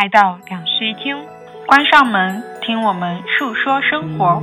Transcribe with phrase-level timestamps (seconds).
[0.00, 1.16] 来到两室一厅，
[1.66, 4.40] 关上门，听我们述说生活。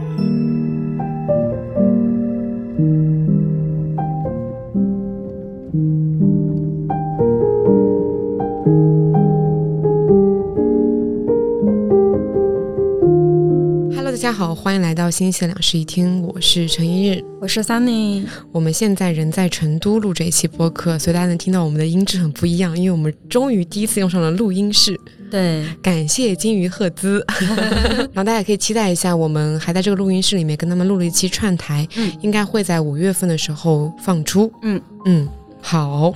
[14.25, 18.25] 家好，欢迎来到新西两室一厅，我是陈一日，我是 Sunny。
[18.51, 24.99] 我们现在人在成都录这一期播客，所以大家能听到我们的音质很不一样，因为我们终于第一次用上了录音室。
[25.29, 27.23] 对，感谢金鱼赫兹。
[27.37, 34.51] 然后大家可以期待一下，我们还在这个录音室里面跟他们录了一期串台，嗯应该会在五月份的时候放出。
[34.63, 35.29] 嗯嗯，
[35.61, 36.11] 好，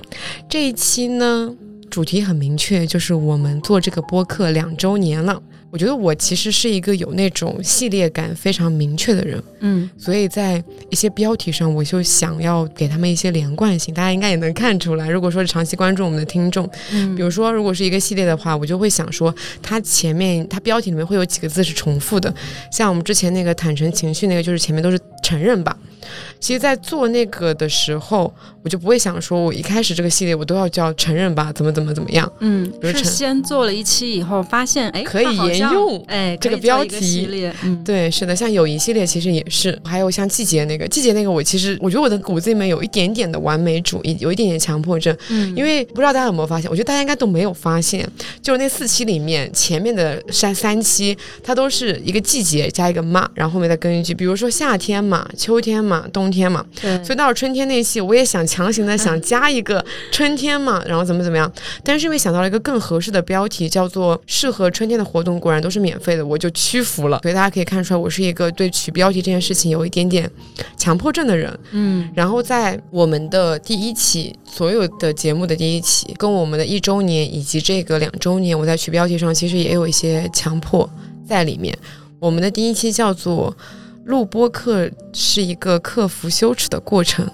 [0.48, 1.54] 这一期呢
[1.88, 5.40] 主题很明确，就是我们做这个播客两周年了。
[5.70, 13.94] 我觉得我其实是一个有那种系列感非常明确的人，嗯所以在一些标题上，我就想要给他们一些连贯性。
[13.94, 22.34] 大家应该也能看出来，如果说是长期关注我们的听众，嗯比如说如果是一个系列的话，我就会想说，它前面它标题里面会有几个字是重复的，
[22.72, 25.76] 像我们之前那个坦诚情绪那个，就是前面都是承认吧。
[26.40, 32.30] 其实，在做那个的时候，我就不会想说，我一开始这个系列我都要叫承认吧，怎么怎么怎么样。
[32.40, 37.54] 嗯，是先做了一期以后，发现哎，可以沿用哎这个标题系列。
[37.62, 48.08] 嗯，对，是的，像友谊系列其实也是，还有像季节那个，季节那个，我其实我觉得我的骨子里面有一点点的完美主义，有一点点强迫症，嗯，因为不知道大家有没有发现，我觉得大家应该都没有发现，
[48.40, 61.50] 就是那四期里面前面的三三期，它都是一个季节加一个嘛，然后后面再跟一句，比如说夏天嘛、秋天嘛、冬天嘛，对，所以到了春天那期，我也想强行的想 加一个春天嘛，然后怎么怎么样，
[61.82, 67.20] 但是因为想到了一个更合适的标题，叫做适合春天的活动，果然都是免费的，我就屈服了。
[67.22, 70.30] 所以大家可以看出来，我是一个对取标题这件事情有一点点
[70.76, 71.58] 强迫症的人。
[71.72, 80.88] 嗯然后在我们的第一期，所有的节目的第一期，跟我们的一周年以及这个两周年，我在取标题上其实也有一些强迫
[81.28, 81.76] 在里面。
[82.18, 83.56] 我们的第一期叫做
[84.10, 87.24] “录播课是一个克服羞耻的过程”，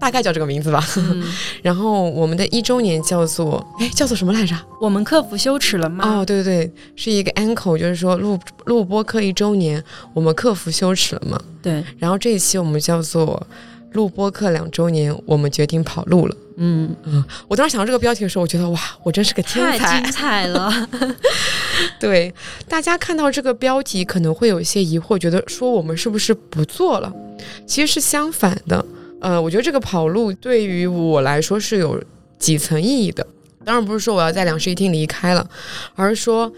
[0.00, 0.84] 大概叫这个名字吧。
[0.98, 1.24] 嗯，
[1.62, 4.54] 然后我们的一周年叫做，哎，叫做什么来着？
[4.80, 6.04] 我们克服羞耻了吗？
[6.04, 11.40] 哦，对对对，是一个 uncle，就是说录录播课一周年，我们克服羞耻了吗？
[11.62, 13.40] 对，然后这一期我们叫做
[13.92, 16.36] 录播课两周年，我们决定跑路了。
[16.60, 20.12] 嗯嗯，我当时想到这个标题的时候，我觉得哇，我真是个天才太才精。
[20.12, 20.88] 彩了。
[22.00, 22.32] 对，
[22.68, 27.12] 大家看到这个标题可能会有一些疑惑，觉得说我们是不是不做了？
[27.66, 28.84] 其实是相反的。
[29.20, 32.00] 呃，我觉得这个跑路对于我来说是有
[32.38, 33.26] 几层意义的。
[33.68, 35.46] 当然不是说我要在两室一厅离开了，
[35.94, 36.50] 而是说，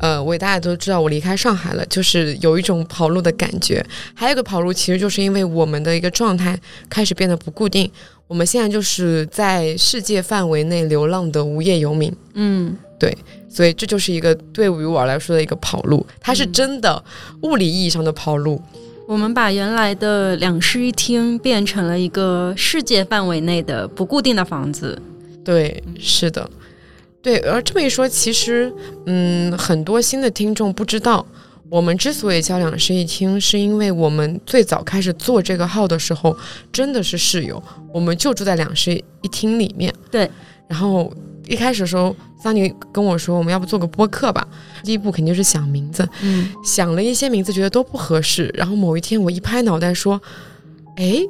[0.00, 3.86] 呃，我大家都知道我离开上海了，就是有一种跑路的感觉。
[4.14, 6.58] 还有一个跑路，其实就是因为我们的一个状态
[6.90, 7.88] 开始变得不固定，
[8.26, 12.12] 我们现在就是在世界范围内流浪的无业游民。
[12.34, 13.16] 嗯对
[13.48, 17.00] 所以这就是一个对于我来说的一个跑路，它是嗯真的
[17.42, 18.60] 物理意义上的跑路。
[19.06, 25.00] 我们把原来的两室一厅变成了一个世界范围内的不固定的房子。
[25.46, 26.50] 对，是的，
[27.22, 27.38] 对。
[27.38, 28.72] 而这么一说，其实，
[29.06, 31.24] 嗯，很多新的听众不知道，
[31.70, 36.36] 我们之所以叫两室一厅，是因为我们最早开始做这个号的时候，
[36.72, 37.62] 真的是室友，
[37.94, 38.92] 我们就住在两室
[39.22, 39.94] 一厅里面。
[40.10, 40.28] 对。
[40.66, 41.14] 然后
[41.46, 44.44] 一开始的时候，桑尼跟我说，我们要不做个播客吧？
[44.82, 48.52] 第一步肯定是想名字，嗯想了一些名字，觉得都不合适。
[48.52, 50.20] 然后某一天，我一拍脑袋说
[50.98, 51.20] ：“哎，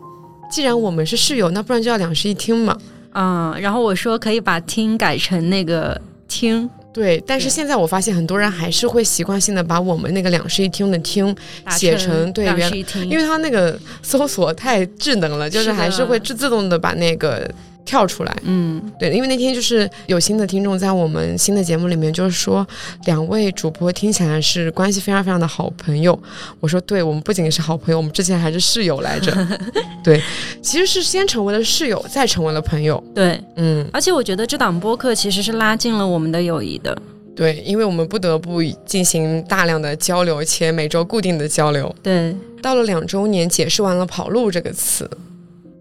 [0.50, 2.78] 既然我们是室友，那不然就要两室一厅嘛。
[3.20, 11.34] 啊、然后我说可以把听改成那个听，”对，但是现在我发现很多人还是会习惯性的把我们那个两室一厅的厅，
[11.70, 17.50] 写成对两原室一厅，因为它那个搜索太智能了，就是还是会自自动的把那个
[17.86, 18.36] 跳出来。
[18.42, 22.66] 嗯对，因为那天就是有新的听众在我们新的节目里面，就是说
[23.06, 26.18] 两位主播听起来是关系非常非常的好朋友。
[26.60, 29.32] 我说，对我们不仅是好朋友，我们之前还是室友来着。
[30.04, 30.20] 对，
[30.60, 33.02] 其实是先成为了室友，再成为了朋友。
[33.14, 37.00] 对，嗯，而且我觉得这档播客其实是拉近了我们的友谊的。
[37.34, 41.94] 对，因为我们不得不进行大量的交流，且每周固定的交流。
[42.02, 45.08] 对，到了两周年，解释完了“跑路”这个词，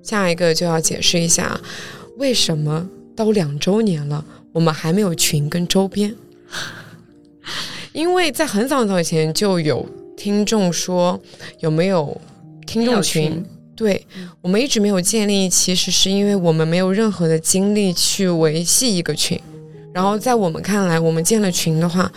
[0.06, 1.60] 下一个就要解释一下，
[2.18, 6.16] 为什么都两周年了，我们还没有群跟周边？
[7.92, 9.84] 因为在很早很早以前就有
[10.16, 11.20] 听众说
[11.60, 12.22] 有没有
[12.68, 13.44] 听众群？
[13.76, 14.06] 对
[14.42, 19.40] 我们一直没有建立，其实是因为我们没有任何的精力去维系一个群。
[19.94, 22.10] 然后在我们看来，我们建了群的话，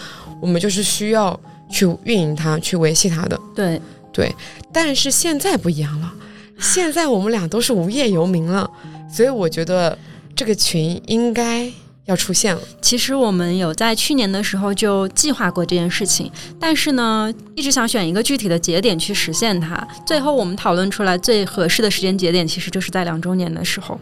[0.43, 1.39] 我们就是需要
[1.71, 3.41] 去运营它、去维系它的。
[3.55, 3.81] 对
[4.13, 4.35] 对，
[4.73, 6.13] 但是现在不一样了，
[6.59, 8.69] 现在我们俩都是无业游民了，
[9.11, 9.97] 所以我觉得
[10.35, 11.71] 这个群应该
[12.07, 12.61] 要出现了。
[12.81, 19.87] 其实我们有在去年的时候就计划过这件事情，但是呢，一直想选一个具体的节点去实现它。
[20.07, 23.99] 最后我们讨论出来最合适的时间节点，其实就是在两周年的时候。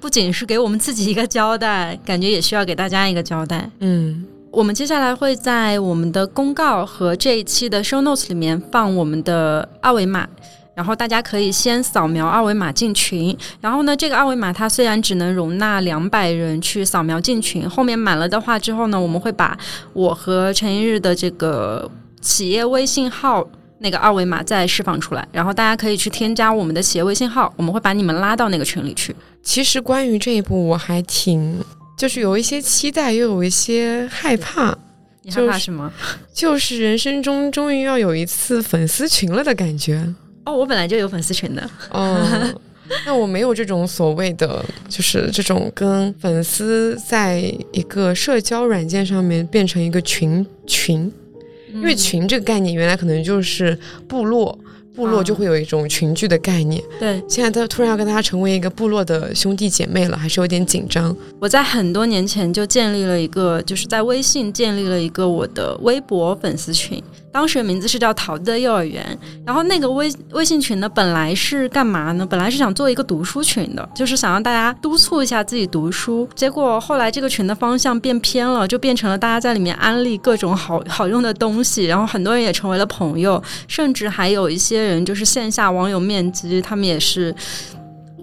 [0.00, 3.70] 不仅是给我们自己一个交代，感觉也需要给大家一个交代。
[3.80, 10.26] 嗯，我们接下来会在我们的公告和这一期的 show notes 里面放我们的二维码。
[10.74, 19.58] 然后大家可以先扫描二维码进群，然后呢，这个二维码它虽然只能容纳两百人去扫描进群，后面满了的话之后呢，我们会把
[19.92, 21.90] 我和陈一日的这个
[22.20, 23.46] 企业微信号
[23.78, 29.14] 那个二维码再释放出来，然后大家可以去添加我们的企业微信号，我们会把你们拉到那个群里去。
[29.42, 31.58] 其实关于这一步，我还挺
[31.96, 34.76] 就是有一些期待，又有一些害怕。
[35.22, 35.92] 你害怕什么？
[36.32, 40.14] 就是人生中终于要有一次粉丝群了的感觉。
[40.44, 41.70] 哦，我本来就有粉丝群的。
[41.90, 42.26] 哦，
[43.06, 47.40] 那我没有这种所谓的，就是这种跟粉丝在
[47.72, 51.12] 一个社交软件上面变成一个群群，
[51.72, 53.78] 因为群这个概念原来可能就是
[54.08, 54.58] 部落。
[54.92, 57.22] 部落就会有一种群聚的概念，对。
[57.26, 61.16] 现在他突然要跟大家成为一个部落的兄弟姐妹了，还是有点紧张。
[61.38, 67.02] 我在很多年前就建立了一个，就是在微信建立了一个我的微博粉丝群。
[67.32, 72.26] 当时的名字是叫桃子的幼儿园，然后那个微微信群呢，本来是干嘛呢？
[72.26, 76.28] 本来是想做一个读书群的，就是想让大家督促一下自己读书。
[76.34, 87.34] 结果后来这个群的方向变偏了，就变成了大家在里面安利各种好好用的东西，然后很多人也成为了朋友，甚至还有一些人就是线下网友面基，他们也是。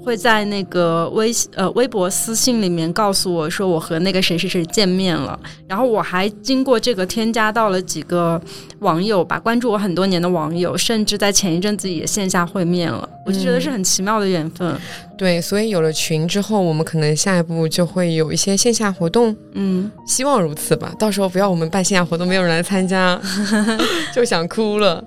[0.08, 5.38] 会在那个微呃微博私信里面告诉我说我和那个谁谁谁见面了，
[5.68, 8.42] 然后我还经过这个添加到了几个
[8.80, 14.74] 网友吧，关注我很多年的网友，甚至在前一阵子也线下会面了，我就觉得是很奇妙的缘分。
[15.18, 20.94] 对，所以有了群之后，我们可能下一步就会有一些线下活动，嗯，希望如此吧。
[20.98, 23.20] 到时候不要我们办线下活动没有人来参加，
[24.16, 25.04] 就想哭了。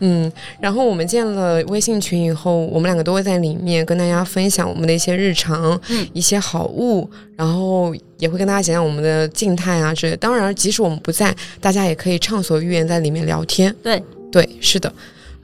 [0.00, 10.16] 嗯，然后我们建了微信群以后，我们两个都会在里面跟大家分享我们的一些日常，嗯，一些好物，然后也会跟大家讲讲我们的静态啊之类。
[10.16, 13.74] 当然，即使我们不在，大家也可以畅所欲言在里面聊天。
[13.82, 14.92] 对，对，是的。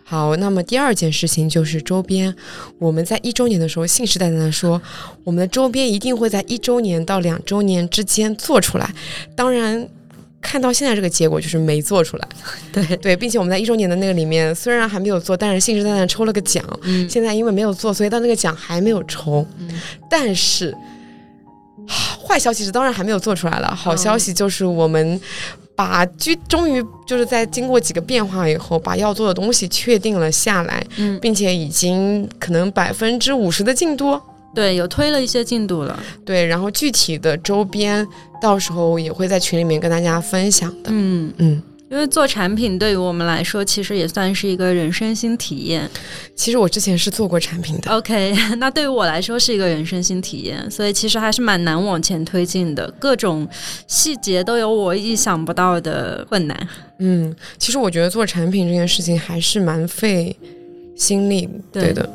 [0.05, 2.35] 好，那么第二件事情就是周边，
[2.79, 4.81] 我们在一周年的时候信誓旦旦的说，
[5.25, 8.95] 我们的周边一定会在一周年到两周年之间做出来。
[9.35, 9.89] 当然。
[10.40, 12.29] 看到现在这个结果就是没做出来，
[12.73, 16.64] 对对，并且我们在一周年的那个里面虽然还没有做，但是信誓旦旦抽了个奖。
[16.82, 19.44] 嗯，现在因为没有做，所以到那个奖还没有抽。
[19.58, 19.69] 嗯，
[20.08, 20.75] 但是
[21.88, 25.20] 坏消息是当然还没有做出来了，好消息就是我们
[25.75, 34.20] 把居终于就是在经过几个变化以后，把要做的东西确定了下来，嗯，并且已经可能百分之五十的进度。
[34.55, 36.03] 对，有推了一些进度了。
[36.25, 38.06] 对，然后具体的周边
[38.41, 40.91] 到时候也会在群里面跟大家分享的。
[40.91, 45.89] 嗯嗯，因为做产品对于我们来说，其实也算是一个人生新体验。
[46.35, 47.93] 其实我之前是做过产品的。
[47.93, 53.47] OK， 那对于我来说是一个人生新体验，所以其实还是蛮难往前推进的，各种
[53.87, 56.69] 细节都有我意想不到的困难。
[56.99, 60.35] 嗯，其实我觉得做产品这件事情还是蛮费
[60.97, 62.09] 心力，对的。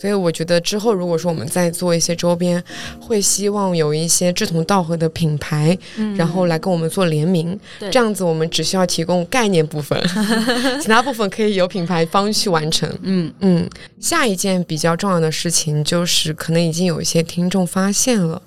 [0.00, 2.62] 所以我觉得之后如果说我们再做一些周边，
[3.00, 5.76] 会希望有一些志同道合的品牌，
[6.16, 7.58] 然后来跟我们做联名。
[7.80, 10.00] 这样子我们只需要提供概念部分，
[10.80, 12.88] 其他部分可以由品牌方去完成。
[13.02, 13.68] 嗯嗯。
[13.98, 18.40] 下一件比较重要的事情就是，可能已经有一些听众发现了，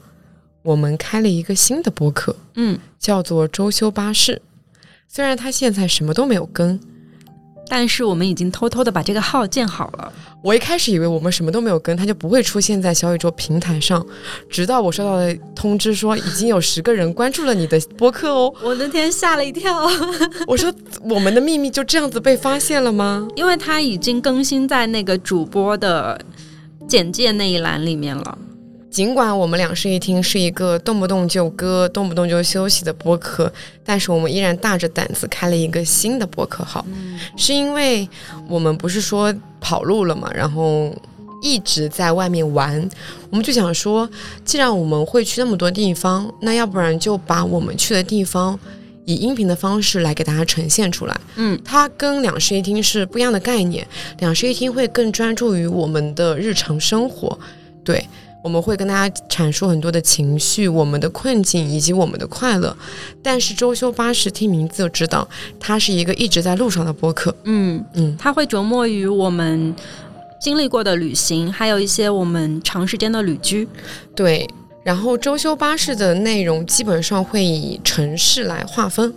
[0.63, 4.41] 我们开了一个新的播客，嗯，叫做周休巴士。
[5.09, 6.79] 虽然它现在什么都没有更。
[7.71, 10.11] 但是我们已经偷偷的把这个号建好了。
[10.41, 14.05] 我一开始以为我们什么都没有跟，它就不会出现在小宇宙平台上，
[14.49, 18.53] 直到我收到了通知说已经有十个人关注了你的播客哦。
[18.61, 19.87] 我那天吓了一跳，
[20.45, 20.69] 我说
[21.03, 23.25] 我们的秘密就这样子被发现了吗？
[23.37, 26.19] 因为它已经更新在那个主播的
[26.89, 28.37] 简介那一栏里面了。
[28.91, 33.51] 尽管我们两室一厅是一个动不动就歌、动不动就休息的播客，
[33.85, 36.85] 但是我们依然大着胆子开了一个新的播客号，
[37.37, 38.07] 是因为
[38.49, 40.93] 我们不是说跑路了嘛，然后
[41.41, 42.89] 一直在外面玩，
[43.29, 44.07] 我们就想说，
[44.43, 48.59] 既然我们会去那么多地方，那要不然就把我们去的地方
[49.05, 51.17] 以音频的方式来给大家呈现出来。
[51.37, 53.87] 嗯，它跟两室一厅是不一样的概念，
[54.19, 57.39] 两室一厅会更专注于我们的日常生活，
[57.85, 58.05] 对。
[58.43, 62.75] 我们会跟大家阐述很多的情绪、我们的困境以及我们的快乐，
[63.21, 65.27] 但是周休巴士听名字就知道，
[65.59, 67.35] 它是一个一直在路上的播客。
[67.43, 69.75] 嗯嗯，它会琢磨于我们
[70.39, 73.67] 经历过的旅行，还有一些我们长时间的旅居。
[74.15, 74.47] 对，
[74.83, 79.13] 然后周休巴士的内容基本上会以城市来划分，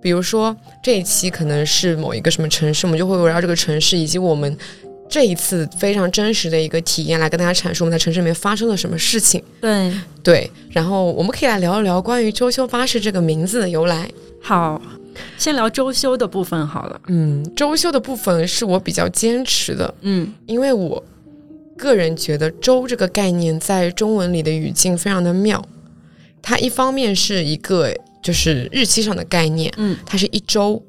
[0.00, 4.56] 比如说这一期可能是某一个什么城市，我们就会围绕这个城市以及我们
[5.08, 9.42] 这一次非常真实的一个体验来跟大家阐述我们在城市里面发生了什么事情。
[9.60, 9.92] 对，
[10.22, 14.10] 对，然后我们可以来聊一聊关于周休巴士这个名字的由来。
[14.40, 14.80] 好，
[15.36, 17.00] 先聊周休的部分好了。
[17.08, 21.02] 嗯，周休的部分是我比较坚持的，嗯因为我
[21.76, 25.62] 个人觉得“周”这个概念在中文里的语境非常的妙。
[26.40, 30.80] 它一方面是一个就是日期上的概念，嗯它是一周；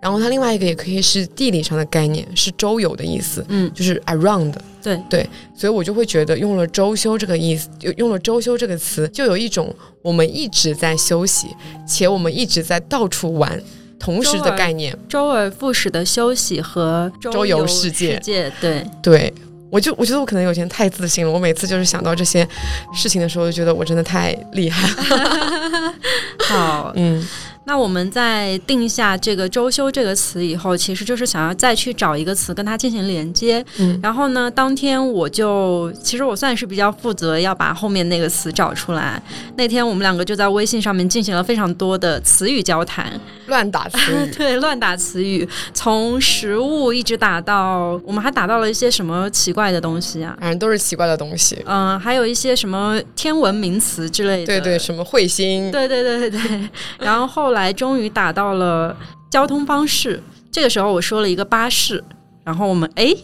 [0.00, 4.54] 然后它另外一个也可以是地理上的概念，是周游的意思，嗯，就是 around。
[4.82, 11.48] 对对，所以我就会觉得用了“周休”这个意思，用用了“周休”这个词，就有一种我们一直在休息，
[11.86, 13.62] 且我们一直在到处玩，
[13.98, 14.98] 同时的概念。
[15.06, 19.34] 周而复始的休息和周游世界世界界，对，对，
[19.70, 21.30] 我就我觉得我可能有点太自信了。
[21.30, 22.48] 我每次就是想到这些
[22.94, 25.94] 事情的时候，就觉得我真的太厉害了。
[26.48, 27.22] 好，嗯
[27.70, 33.64] 那我们在定下这个“周休”这个词以后，其实就是想要再去找一个词跟它进行连接。
[33.78, 39.22] 嗯然后呢，当天我就其实我算是比较负责要把后面那个词找出来。
[39.54, 43.08] 那天我们两个就在微信上面进行了非常多的词语交谈，
[43.46, 44.30] 乱打词语。
[44.36, 50.36] 对，乱打词语，从食物一直打到我们还打到了一些什么奇怪的东西啊？
[50.40, 51.62] 反正都是奇怪的东西。
[51.66, 54.46] 嗯、还有一些什么天文名词之类的。
[54.46, 58.96] 对对，什么彗星，对对对对对，然后后来来终于打到了
[59.30, 62.02] 交通方式，这个时候我说了一个巴士，
[62.42, 63.14] 然后我们哎，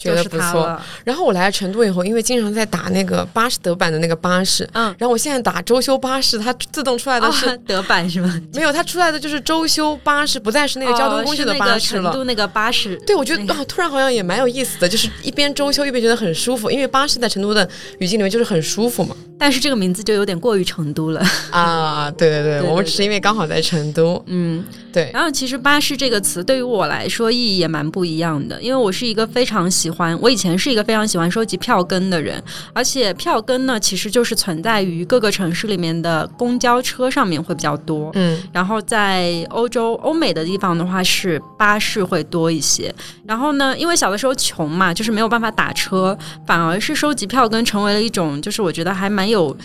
[0.00, 0.80] 觉就是得不错。
[1.04, 8.40] 然后我来成都以后，因为经常在打那个巴士德版的那个巴士，嗯，然后我现在打周休巴士，它自动出来的是、啊德版是吗？
[8.54, 12.10] 没有，它出来的就是周休巴士，不再是那个交通工具的巴士了。
[12.10, 19.14] 成都那个巴士，对，我觉得那个啊，突然好像也蛮有意思的，就是一边周休一边觉得很舒服，因为巴士在成都的语境里面就是很舒服嘛。
[19.38, 24.64] 但是这个名字就有点过于成都了， 啊，对对对，对我们只是因为刚好在成都，嗯。
[24.92, 32.42] 对，然后其实巴士这个词对于我来说意义也蛮不一样的，因为我是一个非常喜欢，我以前是一个非常喜欢收集票根的人，
[32.72, 38.10] 而且票根呢其实就是存在于各个城市里面的公交车上面会比较多。
[38.14, 42.94] 嗯然后在欧洲、欧美的地方的话是巴士会多一些。
[43.26, 46.16] 然后呢，因为小的时候穷嘛，就是没有办法打车，
[46.46, 49.56] 反而是收集票根成为了一种，就是我觉得还蛮有。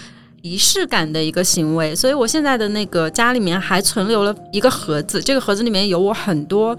[0.42, 6.78] 仪式感的一个行为，所以我现在的那个家里面还存留了一个盒子，这个盒子里面有我很多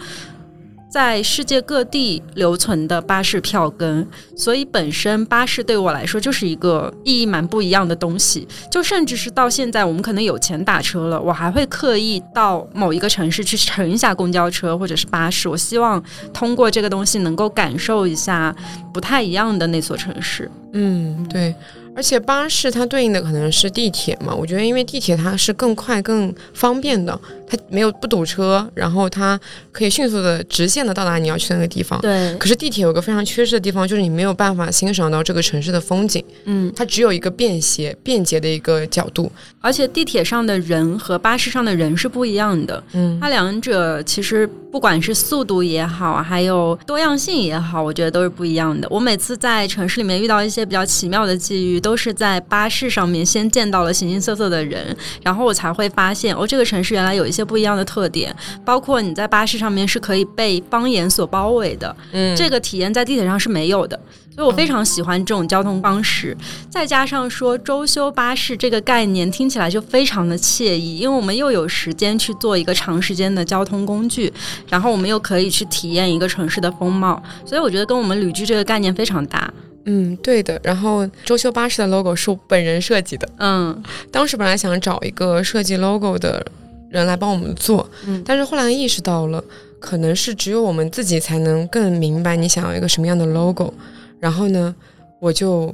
[0.97, 8.49] 在世界各地留存的巴士票根，所以本身巴士对我来说就是一个意义蛮不一样的东西。
[8.71, 15.51] 就甚至是到现在，我们可能有钱打车了，我还会刻意到某一个城市去乘一下公交车或者是巴士。
[15.51, 18.57] 我希望通过这个东西能够感受一下
[18.91, 20.51] 不太一样的那所城市。
[20.73, 21.55] 嗯，对。
[21.95, 29.39] 而且巴士它对应的可能是地铁嘛，我觉得因为地铁它是更快、更方便的，它没有不堵车，然后它
[29.73, 32.01] 可以迅速的直线的到达你要去的那个地方。
[32.01, 39.31] 对，可是地铁有个非常缺失的地方，就是你没有办法欣赏到这个城市的风景，嗯，它只有一个便携、便捷的一个角度。
[39.61, 42.83] 而且地铁上的人和巴士上的人是不一样的。
[42.93, 48.87] 嗯它两者其实不管是速度也好，还有多样性也好，我觉得都是不一样的。
[48.91, 64.01] 我每次在城市里面遇到一些比较奇妙的际遇，都是在巴士上面先见到了形形色色的人，然后我才会发现哦，这个城市原来有一些不一样的特点，包括你在巴士上面是可以被方言所包围的，嗯这个体验在地铁上是没有的。
[64.35, 66.37] 所以我非常喜欢这种交通方式，
[66.69, 74.31] 再加上说周休巴士这个概念听起来就非常的惬意，因为我们又有时间去做一个长时间的交通工具，
[74.69, 79.51] 然后我们又可以去体验一个城市的风貌，所以我觉得跟我们旅居这个概念非常搭。
[79.87, 80.61] 嗯，对的。
[80.63, 86.45] 然后周休巴士的 logo 是我本人设计的，嗯当时本来想找一个设计 logo 的
[86.91, 89.43] 人来帮我们做，嗯但是后来意识到了，
[89.79, 93.73] 可能是只有我们自己才能更明白你想要一个什么样的 logo。
[94.19, 94.75] 然后呢，
[95.21, 95.73] 我就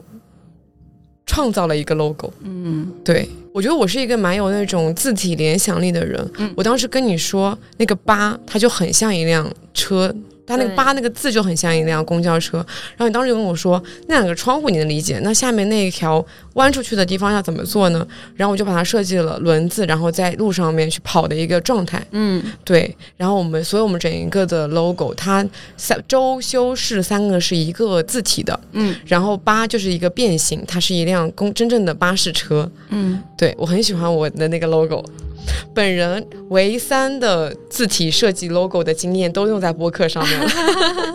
[1.26, 2.32] 创造了一个 logo。
[2.42, 6.30] 嗯对我觉得我是一个蛮有那种字体联想力的人。
[6.38, 10.14] 嗯我当时跟你说那个八，它就很像一辆车。
[10.46, 18.06] 它那个八那个字就很像一辆公交车，然后你当时就跟我说那两个窗户你能理解，那下面那一条弯出去的地方要怎么做呢？
[18.34, 22.04] 然后我就把它设计了轮子，然后在路上面去跑的一个状态。
[22.10, 25.46] 嗯对，然后我们所以我们整一个的 logo，它
[25.76, 32.70] 三周修饰三个是一个字体的，嗯然后八就是一个变形，它是一辆公真正的巴士车。
[32.90, 35.04] 嗯，对我很喜欢我的那个 logo。
[35.74, 40.50] 本人唯三的字体设计 logo 的经验都用在播客上面了，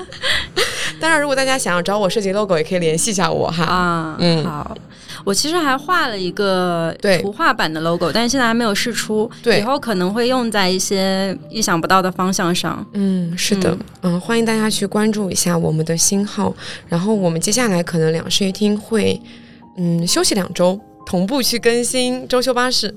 [0.99, 3.63] 当然，如果大家想要找我设计 logo，也可以联系一下我哈。
[3.63, 4.75] 啊，嗯好。
[5.23, 12.85] 我其实还画了一个对图画版的 logo，但是现在还没有试出，对以后可能会用在一些意想不到的方向上。
[12.93, 16.55] 嗯，是的，嗯欢迎大家去关注一下我们的新号。
[16.87, 19.19] 然后我们接下来可能两室一厅会，
[19.77, 22.95] 嗯，休息两周，同步去更新周休巴士。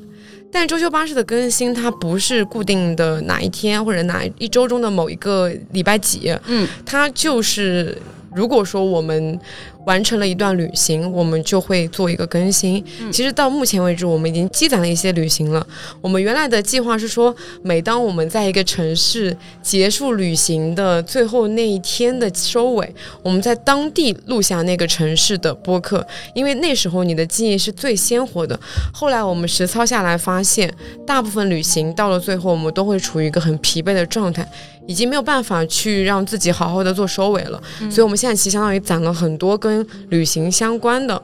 [0.53, 7.97] 但周休巴士的更新，它不是固定的哪一天或者哪一周中的某一个礼拜几，嗯，它就是
[8.35, 9.39] 如果说我们
[9.87, 12.85] 完成了一段旅行，我们就会做一个更新。
[13.01, 15.67] 嗯其实到目前为止，我们已经积攒了一些旅行了。
[16.01, 28.59] 我们原来的计划是说，每当我们在一个城市结束旅行的最后那一天的收尾，我们在当地录下那个城市的播客，因为那时候你的记忆是最鲜活的。
[28.93, 30.73] 后来我们实操下来发现，
[31.07, 34.49] 大部分旅行到了最后，我们都会处于一个很疲惫的状态。
[34.91, 41.23] 已经没有办法去让自己好好的做收尾了，所以我们现在其实相当于攒了很多跟旅行相关的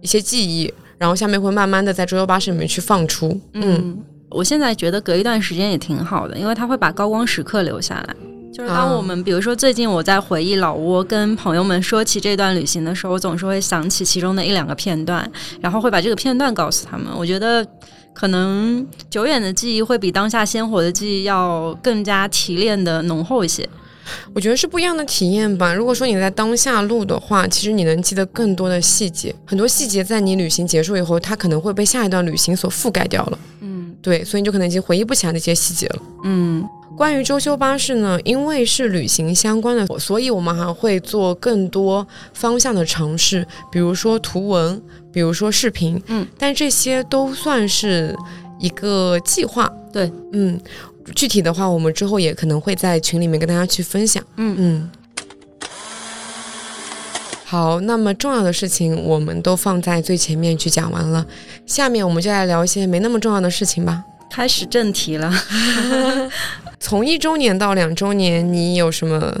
[0.00, 3.38] 一些记忆，然后下面会慢慢的在周游巴士里面去放出。
[3.52, 3.98] 嗯，嗯，
[4.30, 8.16] 我现在觉得隔一段时间也挺好的，因为它会把高光时刻留下来。
[8.54, 17.08] 就是当啊我们、比如说最近我在回忆老挝跟朋友们说起这段旅行的时候，我总是会想起其中的一两个片段，然后会把这个片段告诉他们。
[17.14, 17.66] 我觉得
[18.14, 23.68] 可能久远的记忆会比当下鲜活的记忆要更加提炼的浓厚一些。
[24.34, 25.72] 我觉得是不一样的体验吧。
[25.72, 33.38] 如果说你在当下录的话，其实你能记得更多的细节，很多细节在你旅行结束以后，它可能会被下一段旅行所覆盖掉了。
[33.60, 36.02] 嗯对，所以你就可能已经回忆不起来那些细节了。
[36.24, 44.80] 嗯关于周休巴士呢，因为是旅行相关的，所以我们还会做更多方向的尝试，比如说图文，
[45.12, 48.16] 比如说视频，嗯，但这些都算是
[48.58, 49.70] 一个计划。
[49.92, 50.58] 对，嗯，
[51.14, 54.24] 具体的话，我们之后也可能会在群里面跟大家去分享。
[54.36, 54.90] 嗯嗯。
[57.44, 61.26] 好，那么重要的事情我们都放在最前面去讲完了，
[61.66, 64.02] 下面我们就来聊一些没那么重要的事情吧。
[64.30, 65.30] 开始正题了。
[66.80, 69.36] 从一周年到两周年，你有什么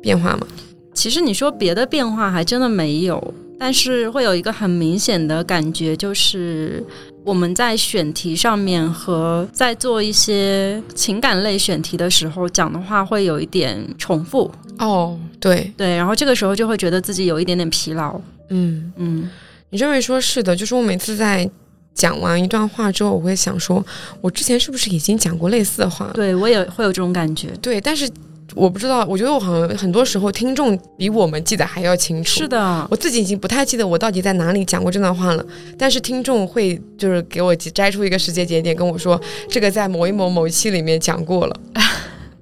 [0.00, 0.46] 变化吗？
[0.94, 6.82] 其实你说别的变化还真的没有，但是会有一个很明显的感觉，就是
[7.22, 18.18] 我们在选题上面和在做一些情感类选题的时候讲的话会有一点重复，哦，对，对，然后这个时候就会觉得自己有一点点疲劳，
[18.48, 19.28] 嗯，嗯。
[19.68, 21.48] 你这么说，是的，就是我每次在
[21.94, 23.84] 讲完一段话之后，我会想说，
[24.22, 26.10] 我之前是不是已经讲过类似的话？
[26.14, 27.50] 对我也会有这种感觉。
[27.60, 28.10] 对，但是
[28.54, 32.40] 我不知道，我觉得我好像很多时候听众比我们记得还要清楚。
[32.40, 35.44] 是的，我自己已经不太记得我到底在哪里讲过这段话了，
[35.78, 41.60] 但是听众会就是给我摘出一个时间节点，跟我说这个在某一某某一期里面讲过了。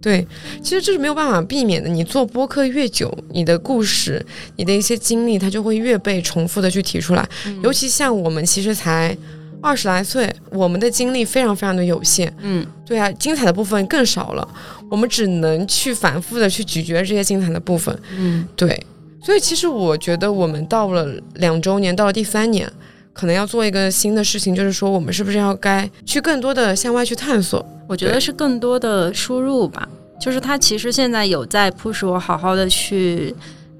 [0.01, 0.25] 对，
[0.63, 1.89] 其实这是没有办法避免的。
[1.89, 7.29] 你做播客越久，你的故事、你的一些经历，它就会越被重复的去提出来。
[7.65, 9.15] 尤其像我们其实才
[9.61, 12.33] 二十来岁，我们的精力非常非常的有限。
[12.41, 14.49] 嗯对啊，精彩的部分更少了，
[14.91, 17.97] 我们只能去反复的去咀嚼这些精彩的部分。
[18.17, 18.81] 嗯对，
[19.23, 22.71] 所以其实我觉得我们到了两周年，到了第三年，
[23.13, 27.65] 可能要做一个新的事情，就是说我们是不是要该去更多的向外去探索？
[27.87, 29.89] 我觉得是更多的输入吧，
[30.21, 33.35] 就是他其实现在有在 push 我好好的去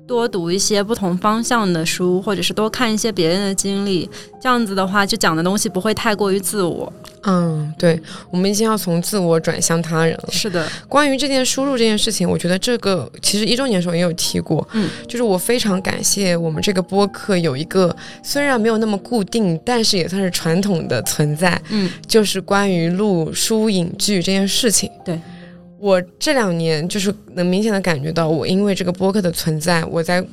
[0.09, 4.09] 多读一些不同方向的书，或者是多看一些别人的经历，
[4.41, 6.91] 这样子的话，就讲的东西不会太过于自我。
[7.25, 10.29] 嗯，对，我们已经要从自我转向他人了。
[10.31, 24.91] 是的，关于这件输入这件事情，我觉得这个其实一周年的时候也有提过，嗯，就是我非常感谢我们这个播客有一个虽然没有那么固定，但是也算是传统的存在，嗯就是关于录书影剧这件事情。
[25.05, 25.21] 对，
[25.79, 30.25] 我这两年就是能明显的感觉到，我因为这个播客的存在，我在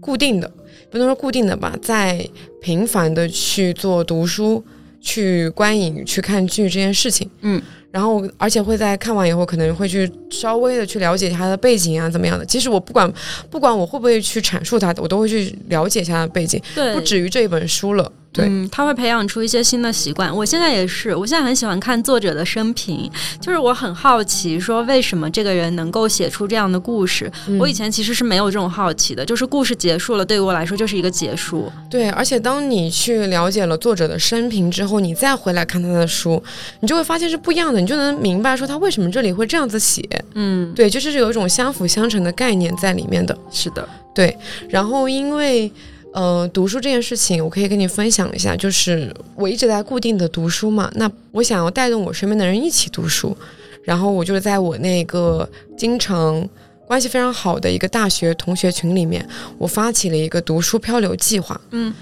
[0.00, 0.50] 固定的，
[0.90, 2.28] 不能说固定的吧，在
[2.60, 4.64] 频繁的去做读书、
[5.00, 7.28] 去观影、去看剧这件事情。
[7.42, 7.62] 嗯。
[7.90, 12.44] 然后，而且会在看完以后，可能会去稍微的去了解它的背景啊，怎么样的。
[12.44, 13.10] 其实我不管
[13.48, 18.12] 不管我会不会去阐述它，我都会去了解一下它的背景，对，不止于这一本书了。
[18.30, 20.34] 对，嗯，他会培养出一些新的习惯。
[20.34, 23.10] 我现在也是，我现在很喜欢看作者的生平，
[23.40, 27.30] 就是我很好奇，说为什么这个人能够写出这样的故事。
[27.46, 31.72] 嗯我以前其实是没有这种好奇的，就是故事结束了，对于我来说就是一个结束。
[31.90, 36.42] 对，而且当你去了解了作者的生平之后，你再回来看他的书，
[36.80, 40.02] 你就会发现是不一样的，你就能明白说他为什么这里会这样子写。
[40.34, 43.36] 嗯，对，就是有一种相辅相成的概念在里面的。
[43.50, 44.36] 是的，对
[44.68, 45.72] 然后因为。
[46.18, 53.36] 呃，读书这件事情，我可以跟你分享一下，就是我一直在固定的读书嘛，那我想要带动我身边的人一起读书，
[53.84, 56.44] 然后我就是在我那个经常
[56.88, 59.24] 关系非常好的一个大学同学群里面，
[59.58, 61.60] 我发起了一个读书漂流计划。
[61.70, 61.94] 嗯，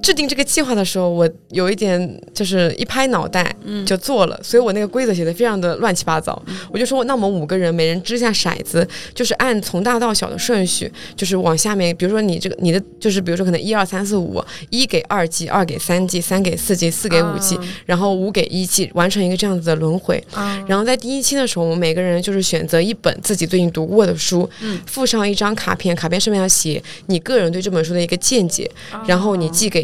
[0.00, 3.84] 制定这个计划的时候，我有一点就是一拍脑袋嗯。
[3.84, 6.40] 就做了，所以我那个规则写的非常的乱七八糟。
[6.72, 20.22] 我就说，那我们五个人每人掷下骰子，就是按从大到小的顺序，就是往下面，比如说你这个你的就是比如说可能一二三四五，一给二季，二给三季，三给四季，四给五季，然后五给一季，完成一个这样子的轮回。
[20.32, 24.80] 啊，然后在第一期的时候，我们每个人就是选择一本自己最近读过的书，嗯。
[24.86, 28.70] 附上一张卡片，卡片上面要写你个人对这本书的一个见解，
[29.06, 29.81] 然后你寄给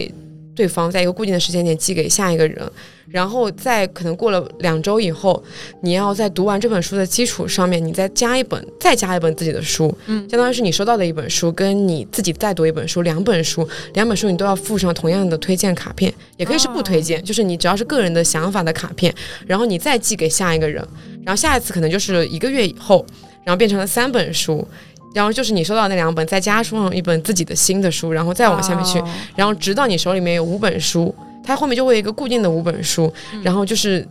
[0.58, 2.68] 对方，在一个固定的时间点寄给下一个人，
[3.08, 5.40] 然后在可能过了两周以后，
[5.82, 10.28] 你要在读完这本书的基础上面，你再加一本，再加一本自己的书，嗯。
[10.28, 19.14] 相当于是你收到的一本书，跟你自己再读一本书，两本书，两本书你都要附上同样的推荐卡片，也可以是不推荐，就是你只要是个人的想法的卡片，
[19.46, 20.84] 然后你再寄给下一个人，
[21.24, 23.06] 然后下一次可能就是一个月以后，
[23.44, 24.66] 然后变成了三本书。
[25.14, 34.06] 然后就是你收到那两本，再加上一本自己的新的书，然后再往下面去，哦然后直到你手里面有五本书，它后面就会有一个固定的五本书，然后就是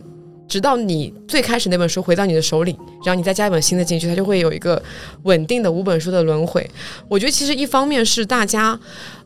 [0.48, 4.82] 直到你最开始那本书回到你的手里，然后你再加一本新的进去，它就会有一个
[5.22, 6.68] 稳定的五本书的轮回。
[7.08, 8.78] 我觉得其实一方面是大家。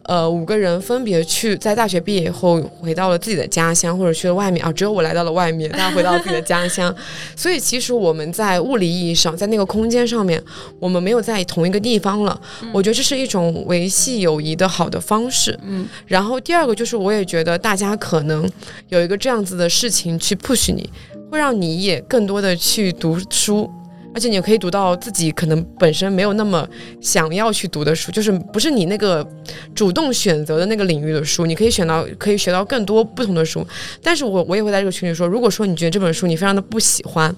[0.04, 6.94] 呃，五个人分别去在大学毕业以后回到了自己的家乡，或者去了外面啊，只有我来到了外面，大家回到了自己的家乡。
[7.36, 10.42] 所以其实我们在物理意义上，在那个空间上面，
[10.80, 12.40] 我们没有在同一个地方了。
[12.72, 15.58] 我觉得这是一种维系友谊的好的方式。
[15.62, 18.48] 嗯，然后第二个就是，我也觉得大家可能
[18.88, 20.90] 有一个这样子的事情去 push 你，
[21.30, 23.70] 会让你也更多的去读书。
[24.14, 26.68] 而且你可以读到自己可能本身没有那么
[27.00, 29.26] 想要去读的书，就是不是你那个
[29.74, 33.66] 主动选择的那个领域的书，你可以选到可以学到更多不同的书。
[34.02, 37.34] 但是我我也会在这个群里说，如果说你觉得这本书你非常的不喜欢，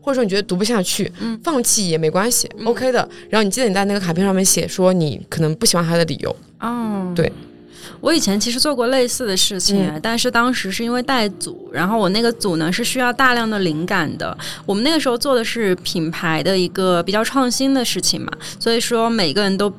[0.00, 3.08] 或者说你觉得读不下去，嗯放弃也没关系、o k 的。
[3.30, 6.34] 然后你记得你在那个卡片上面写说你可能不喜欢它的理由。
[6.60, 7.32] 哦，对。
[8.00, 14.36] 我以前其实做过类似的事情，嗯但是当时是因为带组，然后我那个组呢是需要大量的灵感的。
[14.64, 19.72] 我们那个时候做的是品牌的一个比较创新的事情嘛，所以说每个人都。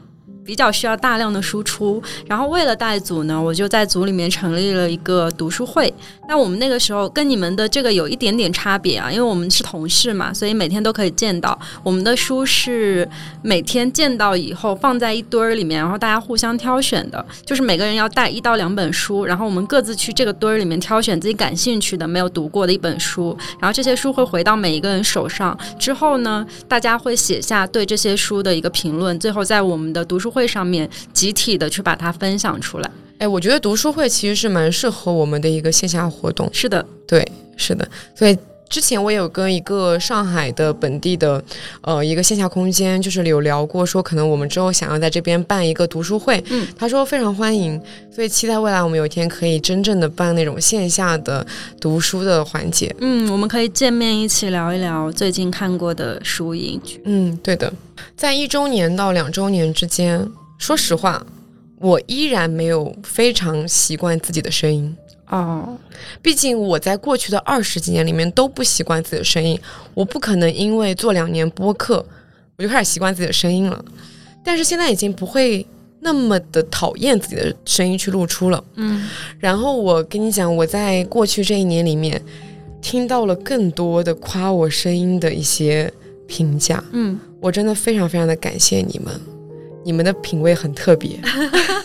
[0.45, 5.93] 比较需要大量的输出，然后为了带组呢，我就在组里面成立了一个读书会。
[6.27, 11.57] 那我们那个时候跟你们的这个有一点点差别啊，因为我们是同事嘛，所以每天都可以见到。
[11.83, 13.07] 我们的书是
[13.41, 25.57] 每天见到以后放在一堆儿里面，然后大家互相挑选的，就是每个人要带一到两本书，然后我们各自去这个堆儿里面挑选自己感兴趣的、没有读过的一本书，然后这些书会回到每一个人手上。
[25.79, 32.91] 之后呢，大家会写下对这些书的一个评论，最后在我们的读书会上面集体的去把它分享出来。
[33.17, 36.49] 哎，我觉得读书会其实是蛮适合我们的一个线下活动。
[36.53, 37.25] 是的，对，
[37.57, 38.37] 是的，所以。
[38.69, 41.43] 之前我有跟一个上海的本地的，
[41.81, 47.81] 呃，一个线下空间，就是有聊过，说可能我们之后想要在这边办一个读书会，嗯，他说非常欢迎，
[48.13, 51.45] 所以期待未来我们有一天可以真正的办那种线下的
[51.81, 52.95] 读书的环节。
[52.99, 56.79] 嗯，我们可以见面一起聊一聊最近看过的书影。
[57.05, 57.73] 嗯，对的，
[58.15, 60.29] 在一周年到两周年之间，
[60.59, 61.25] 说实话，
[61.79, 64.95] 我依然没有非常习惯自己的声音。
[65.29, 65.77] 哦，
[66.21, 69.59] 毕竟我在过去的二十几年里面都不习惯自己的声音，
[69.93, 72.03] 我不可能因为做两年播客，
[72.57, 73.85] 我就开始习惯自己的声音了。
[74.43, 75.65] 但是现在已经不会
[75.99, 78.63] 那么的讨厌自己的声音去露出了。
[78.75, 82.19] 嗯，然后我跟你讲，我在过去这一年里面
[82.81, 85.91] 听到了更多的夸我声音的一些
[86.25, 89.13] 评价，嗯，我真的非常非常的感谢你们，
[89.83, 91.19] 你们的品味很特别，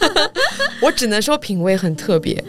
[0.80, 2.42] 我只能说品味很特别。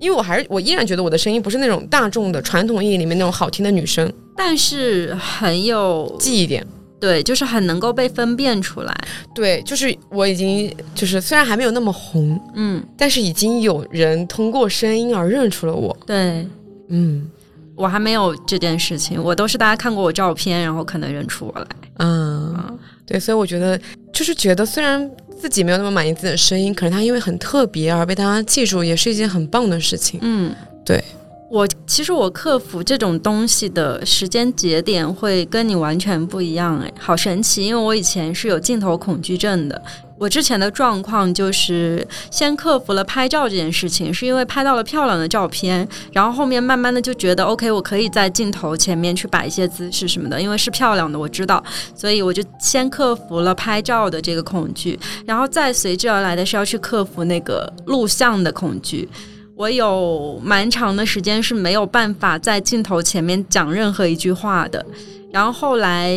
[0.00, 6.66] 因为我还是我依然觉得我的声音不是那种大众的传统意义里面那种好听的女生，但是很有记忆点。
[7.00, 8.92] 对，就是很能够被分辨出来。
[9.32, 15.96] 对，就是我已经就是虽然还没有那么红，嗯，但是已经有人通过声音而认出了我。
[16.04, 16.44] 对
[16.88, 17.30] 嗯
[17.76, 22.04] 我还没有这件事情，我都是大家看过我照片，然后可能认出我来。
[22.04, 22.74] 啊，
[23.08, 23.80] 对，所以我觉得
[24.12, 30.20] 就是觉得虽然自己没有那么满意自己的声音，可是他因为很特别而被大家记住，也是一件很棒的事情。
[30.22, 31.02] 嗯，对。
[31.50, 37.64] 我其实我克服这种东西的时间节点会跟你完全不一样，哎，好神奇！
[37.64, 39.82] 因为我以前是有镜头恐惧症的。
[40.18, 51.62] 我之前的状况就是先克服了拍照这件事情，是因为拍到了漂亮的照片，然后后面慢慢的就觉得 OK，我可以在镜头前面去摆一些姿势什么的，因为是漂亮的，我知道，
[51.94, 59.08] 所以我就先克服了拍照的这个恐惧，然后再随之而来的是要去克服那个录像的恐惧。
[59.54, 64.84] 我有蛮长的时间是没有办法在镜头前面讲任何一句话的，
[65.32, 66.16] 然后后来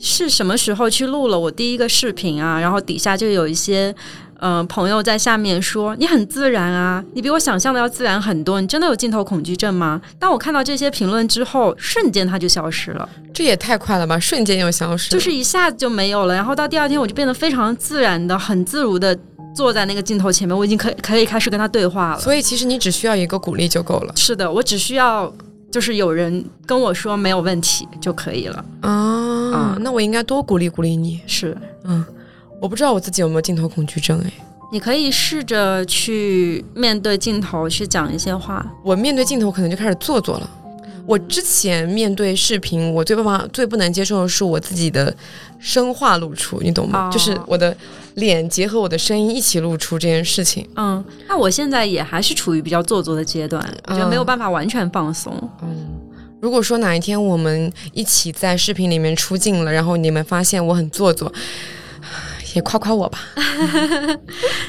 [0.00, 2.58] 是什么时候去录了我第一个视频啊？
[2.58, 3.94] 然后底下就有一些。
[4.42, 8.58] 嗯，朋友在下面说你很自然啊，你比我想象的要自然很多。
[8.58, 10.00] 你真的有镜头恐惧症吗？
[10.18, 13.06] 当我看到这些评论之后，瞬间它就消失了。
[13.34, 14.18] 这也太快了吧！
[14.18, 16.34] 瞬间又消失，就是一下子就没有了。
[16.34, 19.14] 然后到第二天，我就变得非常自然的、很自如的
[19.54, 22.20] 坐在那个镜头前面，我已经可可以开始跟他对话了。
[22.20, 24.14] 所以其实你只需要一个鼓励就够了。
[24.16, 25.30] 是的，我只需要
[25.70, 28.64] 就是有人跟我说没有问题就可以了。
[29.52, 31.20] 啊，那我应该多鼓励鼓励你。
[31.26, 32.04] 是，嗯。
[32.60, 34.30] 我不知道我自己有没有镜头恐惧症哎，
[34.70, 38.64] 你可以试着去面对镜头去讲一些话。
[38.84, 40.50] 我面对镜头可能就开始做作了。
[41.06, 45.12] 我之前面对视频，我最不怕、最不能接受的是我自己的
[45.58, 47.10] 声话露出，你懂吗？
[47.10, 47.74] 就是我的
[48.16, 50.68] 脸结合我的声音一起露出这件事情。
[50.76, 55.32] 嗯，那我现在也还是处于比较做作的阶段，我觉得没有办法完全放松。
[55.62, 55.88] 嗯，
[56.40, 61.32] 如果说哪一天我们一起在视频里面出镜了，然后你们发现我很做作。
[62.54, 63.18] 也夸夸我吧，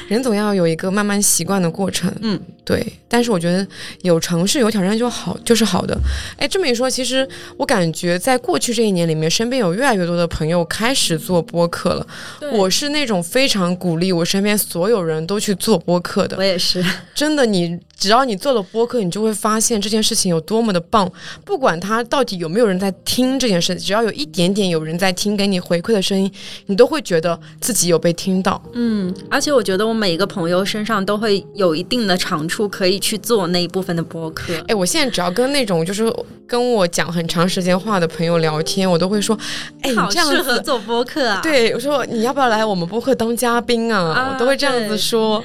[0.08, 2.12] 人总要有一个慢慢习惯的过程。
[2.20, 2.84] 嗯，对。
[3.08, 3.66] 但是我觉得
[4.02, 5.98] 有尝试有挑战就好，就是好的。
[6.38, 12.06] 哎，这么一说，其实我感觉在过去这一年里面，身边有越来越多的朋友开始做播客了。
[12.52, 16.36] 我是那种非常鼓励我身边所有人都去做播客的。
[16.38, 16.82] 我也是，
[17.14, 21.10] 真的，你只要你做了播客，你就会发现这件事情有多么的棒。
[21.44, 26.32] 不管他到底有没有人在听这件事，只要有一点点有人在听，给你回馈的声音，
[26.66, 27.38] 你都会觉得。
[27.60, 34.52] 自己有被听到，嗯，而且我觉得我每一个朋友身上都会有一定的长处，可以去做那一部分的播客。
[34.68, 36.12] 哎，我现在只要跟那种就是
[36.46, 39.38] 跟我讲很长时间话的朋友聊天，我都会说，
[39.80, 41.40] 哎，你这样适合做播客啊？
[41.42, 44.30] 对，我说你要不要来我们播客当嘉宾啊？
[44.32, 45.42] 我都会这样子说。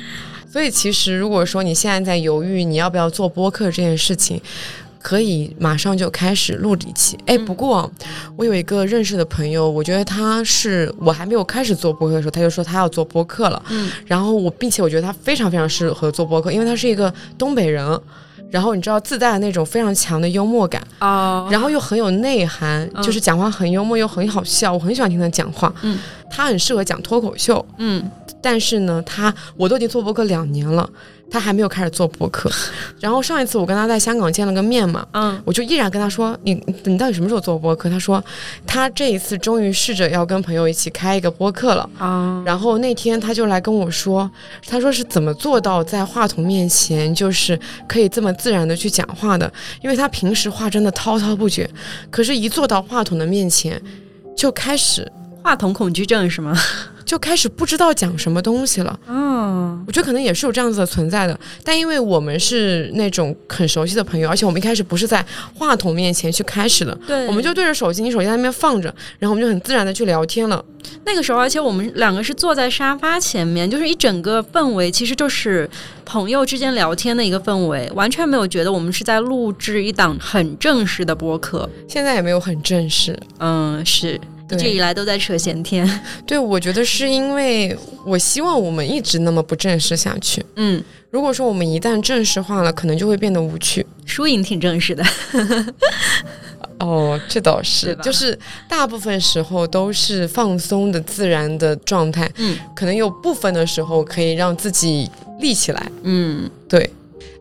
[0.51, 4.41] 所以其实如果说你现在在犹豫你要不要做播客这件事情。
[5.07, 7.17] 可以马上就开始录一期。
[7.25, 7.89] 哎，不过
[8.35, 13.63] 我有一个认识的朋友，我觉得他是我还没有开始做播客的时候，他就说他要做播客了。
[13.69, 17.97] 嗯，然后我并且我觉得他非常非常适合做播客，因为他是一个东北人，
[18.51, 25.73] 然后你知道自带的那种非常强的幽默感哦，然后又很有内涵，就是讲话很幽默又很好笑，我很喜欢听他讲话。
[25.83, 25.97] 嗯，
[26.29, 27.65] 他很适合讲脱口秀。
[27.77, 28.09] 嗯，
[28.41, 30.89] 但是呢，他我都已经做播客两年了。
[31.29, 32.49] 他还没有开始做播客，
[33.01, 36.53] 然后上一次我跟他在香港见了个面嘛，嗯，我就依然跟他说，你
[36.85, 37.89] 你到底什么时候做播客？
[37.89, 38.23] 他说
[38.65, 42.41] 他这一次终于试着要跟朋友一起开一个播客了啊。
[42.45, 44.31] 然后那天他就来跟我说，
[44.65, 47.59] 他说是怎么做到在话筒面前就是
[47.89, 49.51] 可以这么自然的去讲话的？
[49.81, 51.69] 因为他平时话真的滔滔不绝，
[52.09, 53.81] 可是一坐到话筒的面前
[54.33, 55.05] 就开始
[55.47, 56.53] 话筒恐惧症是吗？
[57.05, 58.99] 就开始不知道讲什么东西了。
[59.07, 61.39] 嗯，我觉得可能也是有这样子的存在的。
[61.63, 70.61] 但因为我们是那种很熟悉的朋友，而且我们一开始不是在话筒面前去开始的，对，我们就对着手机，你手机在那边放着，然后我们就很自然的去聊天了。
[71.05, 75.69] 那个时候，而且我们两个是坐在沙发前面，就是一整个氛围其实就是
[76.03, 81.69] 朋友之间聊天的一个氛围，完全没有觉得我们是在录制一档很正式的播客。
[81.87, 84.19] 现在也没有很正式，嗯，是。
[84.51, 85.87] 一直以来都在扯闲天，
[86.25, 90.45] 对，我觉得是因为我希望我们一直那么不正式下去。
[90.55, 93.85] 嗯，如果说我们一旦正式化了，可能就会变得无趣。
[94.05, 95.03] 输赢挺正式的，
[96.79, 98.37] 哦，这倒是，就是
[98.69, 102.29] 大部分时候都是放松的、自然的状态。
[102.37, 105.91] 嗯，可能有部分的时候可以让自己立起来。
[106.03, 106.89] 嗯，对。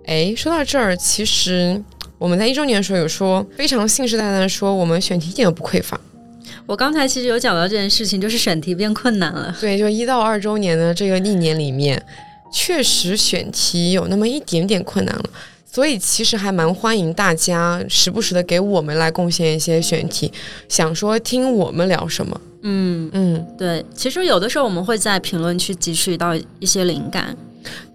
[0.06, 1.80] 哎，说到这儿，其实
[2.18, 6.00] 我们在一周年的时候有说，非常信誓旦旦说我们选题一点都不匮乏。
[6.66, 9.54] 我刚才其实有讲到这件事情，就是选题变困难了。
[9.60, 12.00] 对，就一到二周年的这个历年里面，
[12.52, 15.24] 确实选题有那么一点点困难了。
[15.64, 20.32] 所以其实还蛮欢迎大家时不时的给我们来贡献一些选题，
[20.68, 22.40] 想说听我们聊什么。
[22.62, 27.36] 嗯嗯，对，其实有的时候我们会在评论区汲取到一些灵感。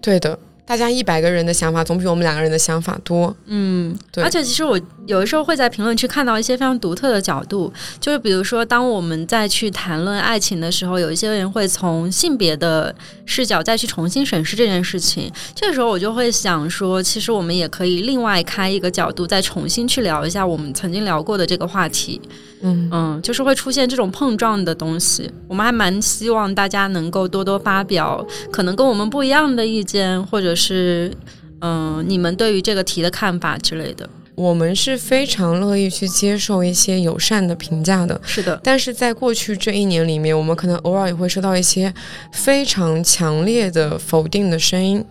[0.00, 0.38] 对的。
[0.64, 4.22] 大家一百个人的想法总比我们两个人的想法多，嗯，对。
[4.22, 7.70] 而且其实我有的时候会在评论区看到一些非常独特的角度，
[8.00, 12.94] 就是比如说，当我们再去谈论爱情的时候，有一些人会从性别的
[13.24, 15.30] 视角再去重新审视这件事情。
[15.54, 22.20] 这个时候我就会想说，其实我们也可以另外开一个角度，再重新去聊一下我们曾经聊过的这个话题。
[22.62, 31.12] 嗯嗯，就是会出现这种碰撞的东西，我们还蛮希望大家能够多多发表可能跟我们不一样的意见，或者是
[31.60, 34.08] 嗯，你们对于这个题的看法之类的。
[34.34, 38.58] 我们是非常乐意去接受一些友善的评价的，是的。
[38.64, 41.92] 但是在过去这一年里面，我们可能偶尔也会收到一些
[42.32, 45.04] 非常强烈的否定的声音。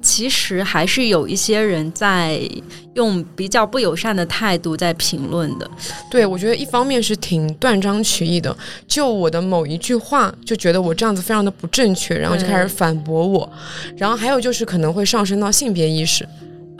[0.00, 2.40] 其实还是有一些人在
[2.94, 5.70] 用比较不友善的态度在评论的。
[6.10, 8.56] 对，我觉得一方面是挺断章取义的，
[8.88, 13.48] 就我的某一句话就觉得我这样子非常的不正确，然后就开始反驳我，
[13.96, 16.28] 然后还有就是可能会上升到性别意识。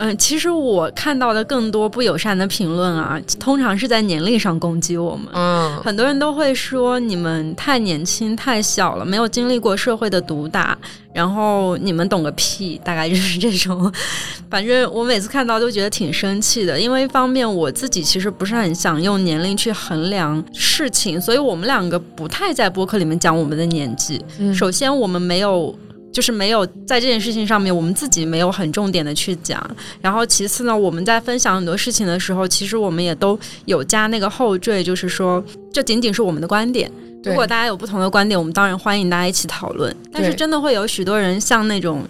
[0.03, 5.27] 嗯，其实我看到的更多不友善的评论啊，通常是在年龄上攻击我们。
[5.33, 10.77] 嗯，很多人都会说你们太年轻、太小了，没有经历过社会的毒打，
[11.13, 13.89] 然后你们懂个屁，大概就是这种。
[14.51, 24.21] 反正我每次看到都觉得挺生气的，因为一方面我自己其实不是很想用年龄去衡量事情，所以我们两个不太在播客里面讲我们的年纪。
[24.53, 25.73] 首先，我们没有。
[26.13, 29.59] 就是没有在这件事情上面，我们自己没有很重点的去讲。
[29.99, 36.89] 然后其次呢，我们在分享很多事情的时候，其实我们也都有加那个后缀，就是说这仅仅是我们的观点。
[37.25, 39.95] 如果大家有不同的观点，我们当然欢迎大家一起讨论。
[40.11, 42.05] 但是真的会有许多人像那种，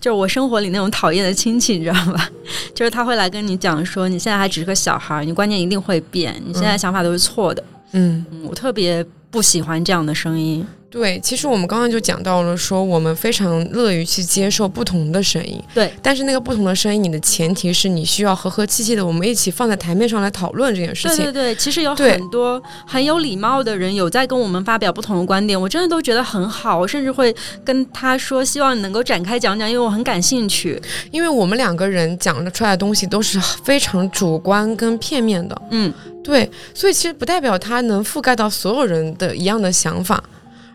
[0.00, 2.28] 就是我生活里那种讨厌的亲戚，你知道吧？
[2.74, 7.62] 就是他会来跟你讲说，你现在还只是个小孩，你观念一定会变，你现在想法都是错的。
[7.92, 10.66] 嗯，我特别不喜欢这样的声音。
[10.94, 15.60] 对，其实我们刚刚就讲到了，说我们非常乐于去接受不同的声音。
[15.74, 21.16] 对，但是那个不同的声音，你的前提是你需要和和气气的，我们一起放在台面上来讨论这件事情。
[21.16, 30.80] 对对对，其实有很多很有礼貌的人有在跟我们发表不同的观点，我真的都觉得很好，我甚至会跟他说，希望你能够展开讲讲，因为我很感兴趣。
[31.10, 35.60] 因为我们两个人讲的出来的东西都是非常主观跟片面的。
[35.72, 40.22] 嗯，对，所以其实不代表他能覆盖到所有人的一样的想法。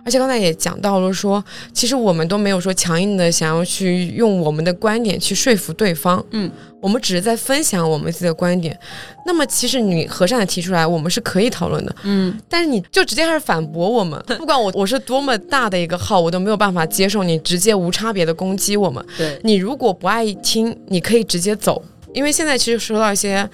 [0.09, 6.49] 而且刚才也讲到了，说其实我们都没有说强硬的想要去用我们的观点去说服对方，嗯，
[6.81, 8.75] 我们只是在分享我们自己的观点。
[9.23, 19.05] 那么其实你和善的提出来，我们是可以讨论的，嗯，但是你就直接开始反驳我们， 不管我我是多么大的一个号，我都没有办法接受你直接无差别的攻击我们。
[19.15, 21.79] 对你如果不爱听，你可以直接走，
[22.15, 23.47] 因为现在其实收到一些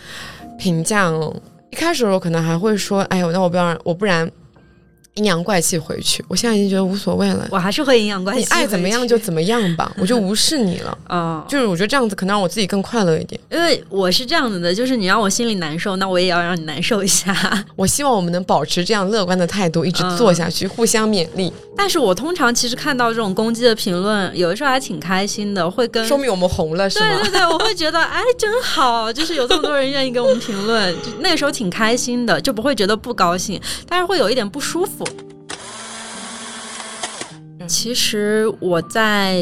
[0.57, 1.11] 评价，
[1.69, 4.31] 一开始我可能还会说，哎呦，那我不要，我不然。
[5.15, 7.47] 阴阳怪气回去，我现在已经觉得无所谓了。
[7.49, 10.97] 我还是会阴阳怪气，你爱怎么样就怎么样吧， 我就无视你了。
[11.07, 13.39] 啊，就是我觉得这样子可能让我自己更快乐一点。
[13.49, 17.33] 因为我是这样子的，就是你让我心里难受，那我也要让你难受一下。
[17.77, 21.51] 我希望我们能保持这样乐观的态度，一直做下去，互相勉励。
[21.77, 27.05] 但是我通常其实看到这种攻击的评论，有的时候还挺开心的，会跟说明我们红了，是吗？
[27.21, 35.04] 对对对，我会觉得哎，真好，就是有这么多人愿意给我们评论，那个时候挺开心的，就不会觉得不高兴，但是会有一点不舒服。
[37.67, 39.41] 其实我在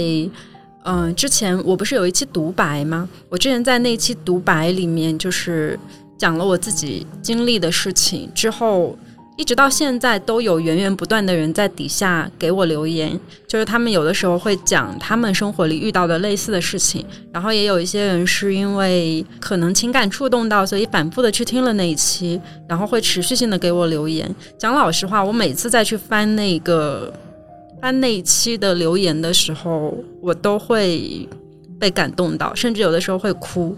[0.86, 3.08] 嗯之前我不是有一期独白吗？
[3.30, 5.78] 我之前在那期独白里面就是
[6.18, 8.98] 讲了我自己经历的事情，之后
[9.36, 24.34] 一直到现在都有源源不断的人在底下给我留言，就是他们有的时候会讲他们生活里遇到的类似的事情，然后也有一些人是因为可能情感触动到，所以反复的去听了那一期，然后会持续性的给我留言。
[24.58, 27.12] 讲老实话，我每次再去翻那个。
[27.82, 31.28] 翻那一期的留言的时候，我都会
[31.78, 33.76] 被感动到，甚至有的时候会哭，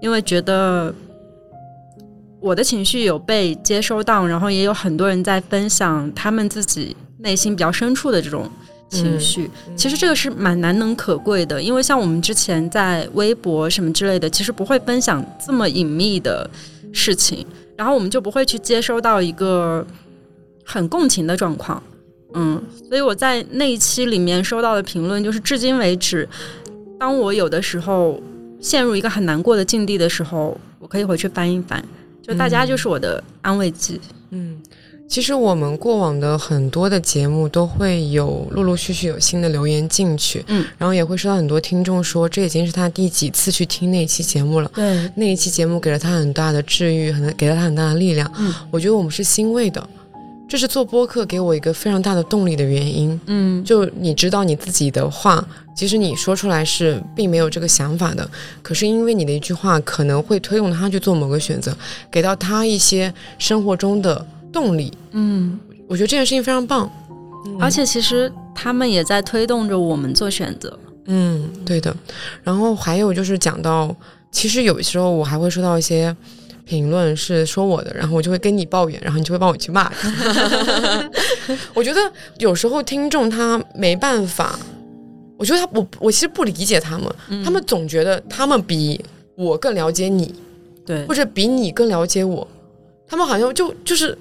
[0.00, 0.94] 因为觉得
[2.44, 8.50] 我的情绪有被接收到，然后也有很多人在分享他们自己内心比较深处的这种
[8.90, 9.50] 情绪。
[9.74, 16.48] 其实这个是蛮难能可贵的，因为像我们之前在微博什么之类的，其实不会分享这么隐秘的
[16.92, 17.46] 事情，
[17.78, 19.86] 然后我们就不会去接收到一个
[20.66, 21.82] 很共情的状况。
[22.34, 26.28] 嗯，所以我在那一期里面收到的评论，就是至今为止，
[27.00, 28.20] 当我有的时候
[28.60, 31.82] 陷入一个很难过的境地的时候，我可以回去翻一翻，
[32.26, 34.00] 就大家就是我的安慰剂。
[34.30, 34.56] 嗯，
[35.06, 44.70] 其实我们过往的很多的节目都会有陆陆续续有新的留言进去，嗯，然后也会收到很多听众说，这已经是他第几次去听那一期节目了。
[44.74, 48.28] 对，那一期节目给了他很大的治愈，很给了他很大的力量。
[48.38, 49.86] 嗯，我觉得我们是欣慰的。
[50.54, 53.20] 这是做播客给我一个非常大的动力的原因。
[53.26, 55.44] 嗯，就你知道你自己的话，
[55.76, 58.30] 其实你说出来是并没有这个想法的，
[58.62, 61.76] 可是因为你的一句话可能会推动他去做某个选择，
[62.08, 64.92] 给到他一些生活中的动力。
[65.10, 65.58] 嗯，
[65.88, 66.88] 我觉得这件事情非常棒，
[67.58, 70.78] 而且其实他们也在推动着我们做选择。
[71.06, 71.92] 嗯，对的。
[72.44, 73.92] 然后还有就是讲到，
[74.30, 76.16] 其实有时候我还会收到一些。
[76.64, 81.10] 评论是说我的，然后我就会跟你抱怨，然后你就会帮我去骂他。
[81.74, 82.00] 我觉得
[82.38, 84.58] 有时候听众他没办法，
[85.36, 88.98] 我觉得他我我其实不理解他们，他们总觉得他们比
[89.36, 90.34] 我更了解你，
[90.86, 92.46] 对，或者比你更了解我，
[93.06, 94.16] 他们好像就就是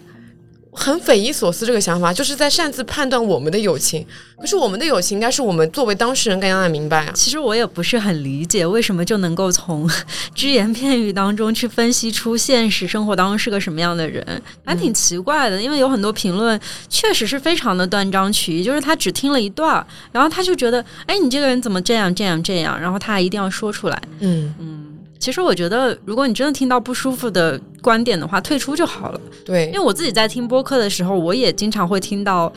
[0.74, 4.06] 很匪夷所思，这个想法就是在擅自判断我们的友情。
[4.40, 7.12] 可是我们的友情应该是我们作为当事人更加的明白啊。
[7.14, 9.90] 其实我也不是很理解，为什么就能够从
[10.36, 15.62] 只言片语当中去分析出现实生活当中是个什么样的人，还挺奇怪的。
[15.62, 16.60] 因为有很多评论
[16.90, 24.02] 确实是非常的断章取义，就是他只听了一段，然后他就觉得，哎，你这个人怎么这样这样这样，然后他还一定要说出来。
[24.20, 24.83] 嗯嗯。
[25.24, 29.22] 其实我觉得，如果你真的听到不舒服的观点的话，退出就好了。
[29.46, 32.52] 对，因为我自己在听播客的时候，我也经常会听到，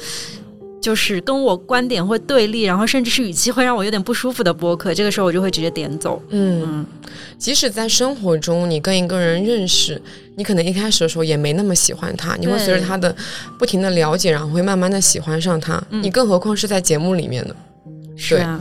[0.82, 4.92] 就是跟我观点会对立，然后甚至是语气会让我有点不舒服的播客。
[4.92, 6.20] 这个时候我就会直接点走。
[6.30, 6.84] 嗯，
[7.38, 10.02] 即使在生活中，你跟一个人认识，
[10.36, 13.14] 你可能一开始的时候也没那么喜欢他，你会随着他的
[13.60, 15.80] 不停的了解，然后会慢慢的喜欢上他。
[15.90, 17.54] 你更何况是在节目里面呢？
[18.16, 18.60] 是啊。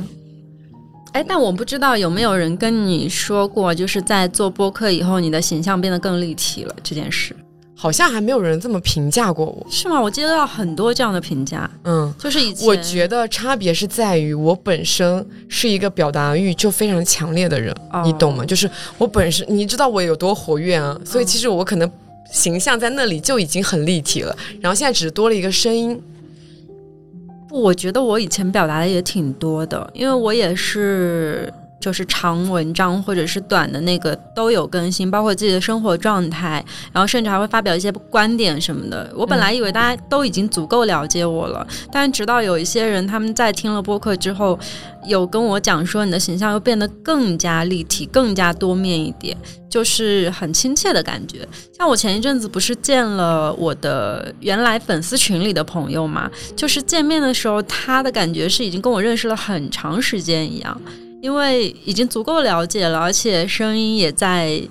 [1.16, 7.34] 哎，但我不知道有没有人跟你说过，就是在做播客以后，你的形象变得更立体了这件事，
[7.74, 10.01] 好像还没有人这么评价过我，是吗？
[10.01, 18.43] 我接到很多这样的评价，嗯，就是以前我觉得差别是在于我本身是一个表达欲就非常强烈的人，你懂吗？
[18.43, 21.89] 就是我本身，你知道我有多活跃啊，所以其实我可能
[22.30, 25.97] 形象在那里就已经很立体了，然后现在只是多了一个声音。
[27.55, 39.11] 我觉得我以前表达的也挺多的，因为我也是就是长文章或者是短的那个都有更新，包括自己的生活状态，然后甚至还会发表一些观点什么的。
[39.15, 44.57] 我本来以为大家都已经足够了解我了，但直到有一些人他们在听了播客之后，
[45.05, 49.38] 有跟我讲说你的形象又变得更加立体、更加多面一点。
[49.67, 51.45] 就是很亲切的感觉，
[51.78, 60.82] 像我前一阵子不是见了我的原来粉丝群里的朋友嘛，就是见面的时候，他的感觉是已经跟我认识了很长时间一样，
[61.26, 64.61] 因为已经足够了解了，而且声音也在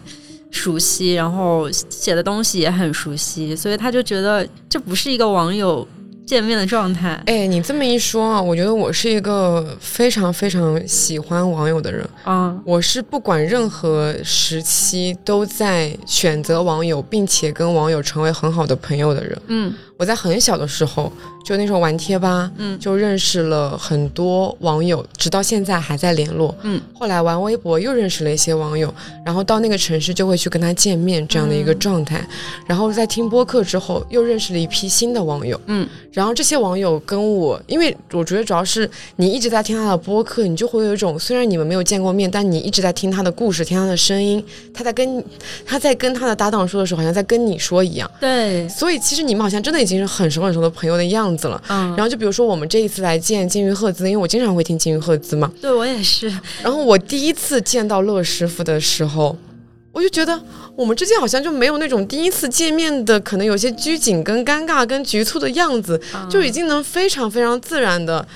[0.52, 5.84] 熟悉，然后写的东西也很熟悉，所以他就觉得这不是一个网友。
[6.26, 12.58] 见面的状态，哎，你这么一说啊，我觉得我是一个非常非常喜欢网友的人啊。
[12.64, 19.38] 我是不管任何时期都在选择网友，并且跟网友成为很好的朋友的人。
[19.48, 21.12] 嗯，我在很小的时候。
[21.44, 26.80] 就那时候玩贴吧，嗯，就认识了很多网友，直到现在还在联络，嗯。
[26.94, 28.92] 后来玩微博又认识了一些网友，
[29.26, 32.26] 然后到那个城市就会去跟他见面这样的一个状态。
[32.66, 35.86] 然后在听播客之后，又认识了一批新的网友，嗯。
[36.10, 44.42] 然后这些网友跟我，因为我觉得主要是你一直在听他的播客，你就会有一种虽然你们没有见过面，但你一直在听他的故事，听他的声音，
[44.72, 45.22] 他在跟
[45.66, 48.10] 他在跟他的搭档说的时候，好像在跟你说一样。
[48.18, 48.66] 对。
[48.70, 51.46] 所以其实你们好像真的已经是很熟很熟的朋友的样子。
[51.46, 56.26] 了，嗯，然后就比如说我们这一次来见金鱼赫兹，因为我经常会听金鱼赫兹嘛，对我也是。
[56.62, 59.36] 然后我第一次见到乐师傅的时候，
[59.92, 60.40] 我就觉得
[60.74, 68.26] 我们之间好像就没有那种第一次见面的可能有些拘谨、跟尴尬、跟局促的样子，就已经能非常非常自然的，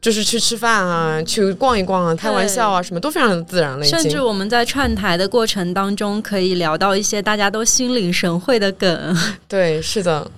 [0.00, 3.84] 就是去吃饭啊，去逛一逛啊，开玩笑啊，什么都非常的自然了。
[3.84, 9.16] 甚至我们在串台的过程当中，可以聊到一些大家都心领神会的梗。
[9.48, 10.30] 对，是的。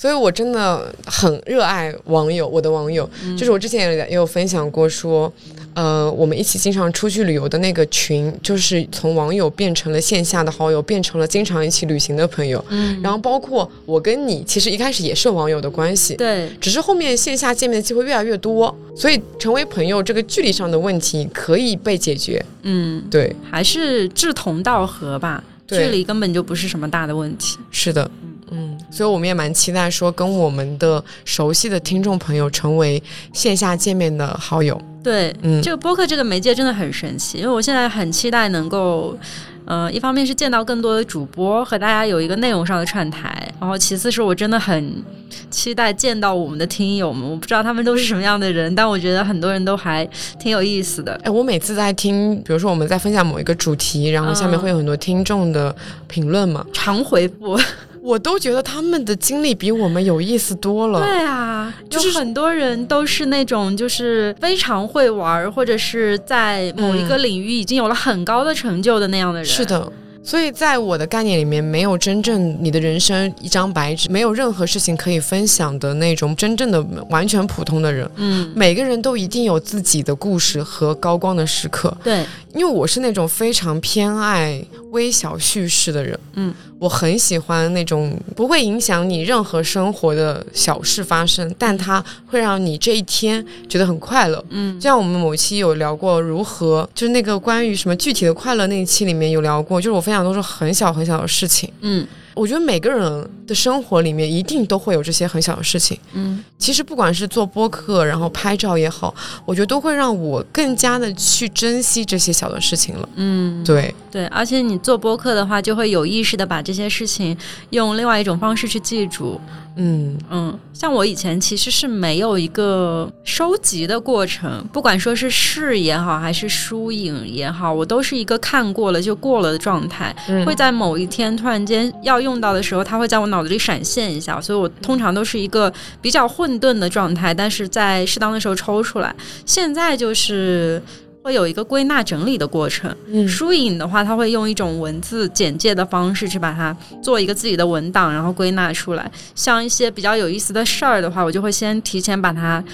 [0.00, 2.48] 所以，我真的很热爱网友。
[2.48, 5.30] 我的网友，就是我之前也也有分享过，说，
[5.74, 12.64] 呃，我们一起经常出去旅游的那个群，就是从网友变成了线下的好友，变成了经常一起旅行的朋友。
[12.70, 12.98] 嗯。
[13.02, 16.14] 然后，包括我跟你，其实一开始也是网友的关系。
[16.14, 16.48] 对。
[16.58, 22.42] 只是后面线下见面的机会越来越多，所以成为朋友这个距离上的问题可以被解决。
[22.62, 23.36] 嗯，对。
[23.50, 27.58] 还是志同道合吧，距离根本就不是什么大的问题。
[27.70, 28.10] 是的。
[28.50, 34.80] 嗯，所以我们也蛮期待说跟我们的熟悉的听众朋友成为线下见面的好友。
[35.02, 39.16] 对，嗯，这个播客这个媒介真的很神奇，因为我现在很期待能够，
[39.64, 45.02] 呃，一方面是见到更多的主播和大家有一个内容上的串台，然后其次是我真的很
[45.48, 47.26] 期待见到我们的听友们。
[47.26, 50.04] 我不知道他们都是什么样的人，但我觉得很多人都还
[50.38, 51.18] 挺有意思的。
[51.24, 55.74] 哎，我每次在听，比如说我们在分享某一个主题，然后下面会有很多听众的
[56.08, 57.58] 评论嘛，常回复。
[58.02, 61.00] 我都觉得他们的经历比我们有意思多了。
[61.00, 69.46] 对啊，就是很多人都是那种就是非常会玩，或者是在某一个领域已经有了很高的成就的那样的人。
[69.48, 69.92] 是的。
[70.22, 78.08] 所以在我的概念里面，没有真正你的人生一张白纸，没有任何事情可以分享的那种真正的完全普通的人。
[78.16, 81.96] 嗯，每个人都一定有自己的故事和高光的时刻。
[82.04, 86.18] 对，因为我是那种非常偏爱微小叙事的人。
[86.34, 94.44] 嗯，我很喜欢那种不会影响你任何生活的小事发生，但它会让你这一天觉得很快乐。
[94.50, 100.09] 嗯，就像我们某期有聊过如何，就是那个关于什么具体的快乐那一期里面有聊过，就是我。
[100.10, 102.04] 分享都是很小很小的事情，嗯，
[102.40, 105.98] 我觉得每个人的生活里面一定都会有这些很小的事情。
[106.14, 109.14] 嗯其实不管是做播客，然后拍照也好，
[109.44, 113.08] 我觉得都会让我更加的去珍惜这些小的事情了。
[113.16, 117.36] 嗯，对，对，而且你做播客的话，就会有意识的把这些事情
[117.70, 119.40] 用另外一种方式去记住。
[119.76, 130.14] 嗯嗯，像我以前其实是没有一个收集的过程，不管说是视也好，还是书影也好，我都是一个看过了就过了的状态。
[130.28, 135.72] 嗯会在某一天突然间要用到的时候，它会在我脑子里闪现一下，所以我通常都是一个
[136.02, 139.14] 比较混沌的状态，但是在适当的时候抽出来。
[139.46, 140.82] 现在就是。
[141.22, 142.90] 会有一个归纳整理的过程。
[143.06, 149.12] 嗯书影的话，它会用一种文字简介的方式去把它做一个自己的文档，然后归纳出来。
[149.34, 152.64] 像一些比较有意思的事儿的话，我就会先提前把它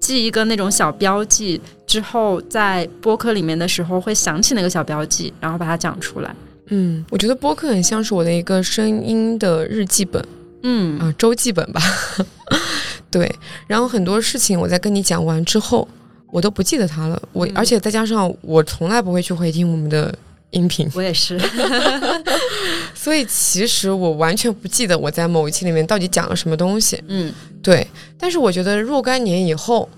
[0.00, 6.34] 记一个那种小标记，之后在播客里面的时候会想起那个小标记，然后把它讲出来。
[6.70, 10.24] 嗯，我觉得播客很像是我的一个声音的日记本
[10.62, 11.80] 嗯啊，周记本吧。
[13.10, 13.30] 对，
[13.66, 15.86] 然后很多事情我在跟你讲完之后，
[16.30, 17.20] 我都不记得它了。
[17.32, 20.14] 我、嗯而且再加上我从来不会去回听我们的
[20.50, 21.40] 音频，我也是。
[22.94, 27.02] 所以其实我完全不记得我在某一期里面到底讲了什么东西。
[27.08, 29.88] 嗯对，但是我觉得若干年以后，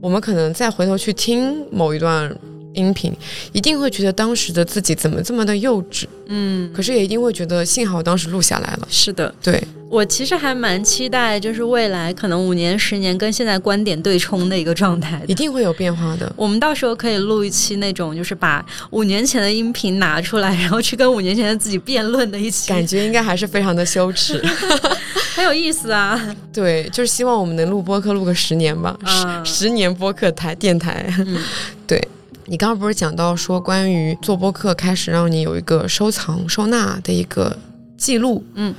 [0.00, 2.34] 我们可能再回头去听某一段
[2.74, 3.12] 音频，
[3.52, 8.88] 一定会觉得当时的自己怎么这么的幼稚，嗯，可是也一定会觉得幸好当时录下来了。
[8.90, 9.34] 是的。
[9.42, 16.30] 对，我其实还蛮期待，就是未来可能五年、十年跟现在观点对冲的一个状态一定会有变化的。
[16.36, 24.42] 我们到时候可以录一期那种，就是把五年前的音频拿出来，然后去跟五年前的自己辩论的一期，感觉应该还是非常的羞耻，
[25.34, 26.20] 很有意思啊！
[26.52, 31.12] 对，就是希望我们能录播客录个十年吧，啊十十年播客台电台。
[31.18, 31.38] 嗯
[31.86, 32.00] 对
[32.46, 37.56] 你刚刚不是讲到说关于做播客开始让你有一个收藏收纳的一个
[37.96, 38.74] 记录，嗯，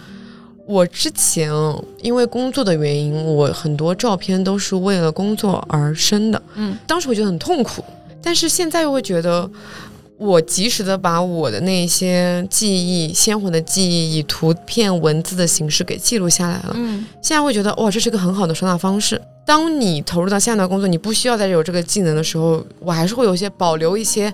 [0.66, 1.51] 我之前
[2.01, 7.84] 因为工作的原因，我很多照片都是为了工作而生的，嗯，当时我觉得很痛苦，
[8.22, 9.49] 但是现在又会觉得。
[10.18, 16.74] 我及时的把我的那些记忆、鲜活的记忆，以图片、文字的形式给记录下来了。
[16.76, 19.22] 嗯现在会觉得哇，这是个很好的收纳方式。
[19.45, 24.34] 当你投入到下一段工作，你不需要再有这个技能的时候，我还是会有一些保留一些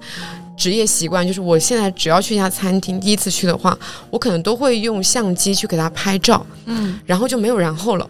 [0.55, 1.25] 职业习惯。
[1.25, 3.77] 就是我现在只要去一家餐厅，第一次去的话，
[4.09, 8.09] 我可能都会用相机去给它拍照，嗯然后就没有然后了，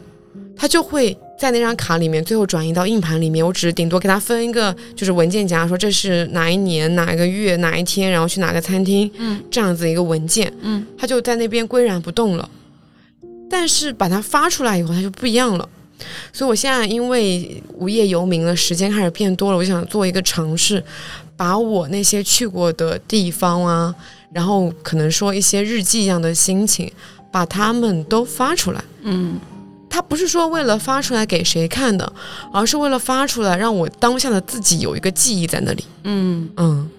[0.55, 3.45] 它就会在那张卡里面最后转移到硬盘里面。
[3.45, 10.51] 我只是顶多给它分一个就是文件夹，说这是哪一年哪一个月哪一天，然后去哪个餐厅，嗯这样子一个文件。
[10.61, 12.49] 嗯它就在那边岿然不动了。
[13.49, 15.67] 但是把它发出来以后，它就不一样了。
[16.31, 20.83] 所以我现在因为无业游民了，时间开始变多了，我就想做一个尝试，
[21.35, 23.93] 把我那些去过的地方啊，
[24.33, 26.91] 然后可能说一些日记一样的心情，
[27.31, 28.83] 把它们都发出来。
[29.01, 29.39] 嗯
[29.91, 32.11] 它不是说为了发出来给谁看的，
[32.53, 35.83] 而是为了发出来让我当下的自己有一个记忆在那里。
[36.05, 36.89] 嗯，嗯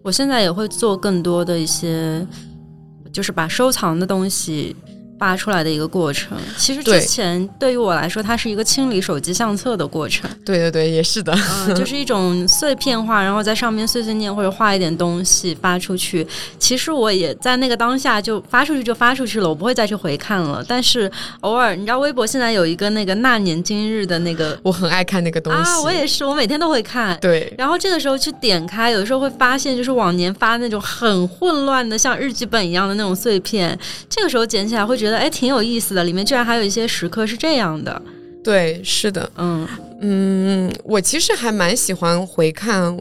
[0.00, 2.26] 我现在也会做更多的一些，
[3.12, 4.74] 就是把收藏的东西。
[5.20, 10.28] 发出来的一个过程，其实之前对于我来说，它是一个清理手机相册的过程。
[10.46, 11.30] 对对对，也是的。
[11.68, 16.26] 嗯，就是一种碎片化，然后在上面碎碎念或者画一点东西发出去。
[16.58, 20.64] 其实我也在那个当下就发出去就发出去了，我不会再去回看了。
[20.66, 21.10] 但是
[21.40, 25.58] 偶尔，你知道微博现在有一个那个那年今日的那个我很爱看那个东西。
[25.58, 27.18] 啊，我也是，我每天都会看。
[27.20, 27.52] 对。
[27.58, 33.78] 然后这个时候去点开，有的时候会发现，就是往年发那种很混乱的，像日记本一样的那种碎片。
[34.08, 36.04] 这个时候捡起来会觉得，哎，挺有意思的。
[36.04, 38.00] 里面居然还有一些时刻是这样的。
[38.42, 39.68] 对，是的，嗯
[40.00, 42.98] 嗯，我其实还蛮喜欢回看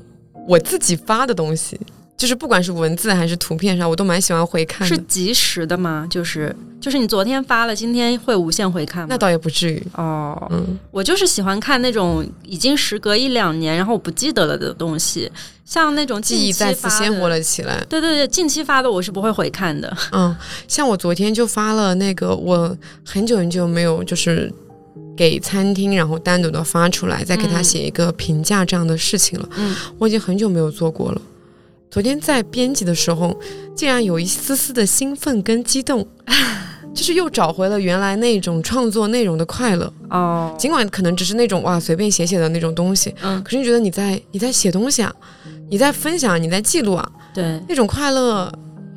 [0.48, 1.80] 我自己发的东西，
[2.20, 4.94] 就是不管是文字还是图片上，我都蛮喜欢回看的。
[4.94, 6.06] 是及时的吗？
[6.10, 9.08] 就是就是你昨天发了，今天会无限回看吗？
[9.10, 9.82] 那倒也不至于。
[9.94, 15.32] 哦，嗯，我就是喜欢看那种已经时隔一两年，然后我不记得了的东西，
[15.64, 17.30] 像那种记忆再次鲜活。
[17.30, 17.82] 了起来。
[17.88, 19.98] 对对对，近期发的我是不会回看的。
[20.12, 20.36] 嗯，
[20.68, 24.54] 像我昨天就发了那个，我很久很久没有就是
[25.16, 29.48] 给餐厅，然后单独的发出来，再给他嗯写一个评价这样的事情了。
[29.56, 31.22] 嗯，我已经很久没有做过了。
[31.92, 33.36] 昨天在编辑的时候，
[33.76, 36.08] 竟然有一丝丝的兴奋跟激动，
[36.94, 39.92] 就是又找回了原来那种创作内容的快乐。
[40.10, 45.12] 哦，尽管可能只是那种哇随便写写的那种东西，嗯，可是你觉得你在你在写东西啊，
[45.70, 48.52] 你在分享，你在记录啊，对，那种快乐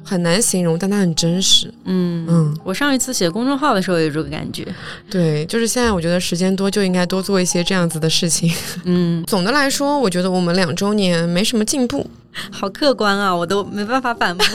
[0.04, 1.72] 很难形容，但它很真实。
[1.84, 4.66] 嗯嗯，我上一次写公众号的时候也有这个感觉。
[5.10, 8.52] 对，就是现在我觉得时间多就应该多做一些这样子的事情。
[8.84, 12.06] 嗯， 总的来说，我觉得我们两周年没什么进步。
[12.50, 14.46] 好客观啊，我都没办法反驳。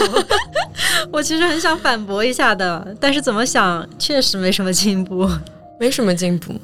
[1.11, 5.29] 我其实很想反驳一下的，但是怎么想确实没什么进步。
[5.79, 6.55] 没什么进步。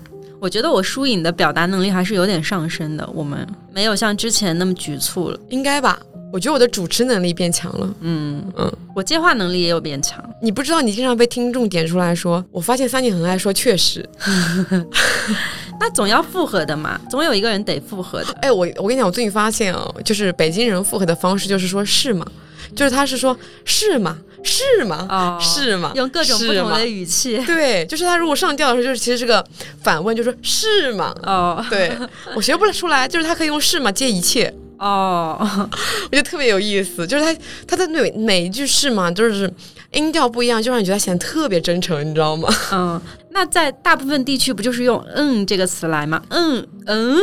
[0.43, 5.39] 我觉得我疏影的表达能力还是有点上升的，我们没有像之前那么局促了。
[5.47, 5.97] 应该吧？
[6.33, 7.89] 我觉得我的主持能力变强了。
[8.01, 10.21] 嗯嗯，我接话能力也有变强。
[10.41, 14.05] 你不知道，你经常被听众点出来说，我发现三姐很爱说确实。
[15.83, 18.31] 那总要复合的嘛，总有一个人得复合的。
[18.41, 22.25] 哎，我我跟你讲，我最近发现哦，就是北京人复合的方式就是说是吗？
[22.73, 24.17] 就是他是说是吗？
[24.45, 25.05] 是吗？
[25.09, 25.91] 哦，是吗？
[25.93, 27.37] 用各种不同的语气。
[27.45, 29.45] 对，就是他如果上吊的时候，就是其实是个
[29.81, 31.13] 反问，就说是吗？
[31.23, 31.91] 哦对
[32.33, 35.37] 我学不出来，就是他可以用是吗接一切，哦，
[36.09, 37.05] 我觉得特别有意思。
[37.05, 39.51] 就是他他的每每一句是吗，就是
[39.93, 42.47] 音调不一样，就让你觉得显得特别真诚，你知道吗？
[42.71, 46.21] 嗯，那在大部分地区不就是用“嗯”这个词来吗？
[46.29, 47.17] 嗯嗯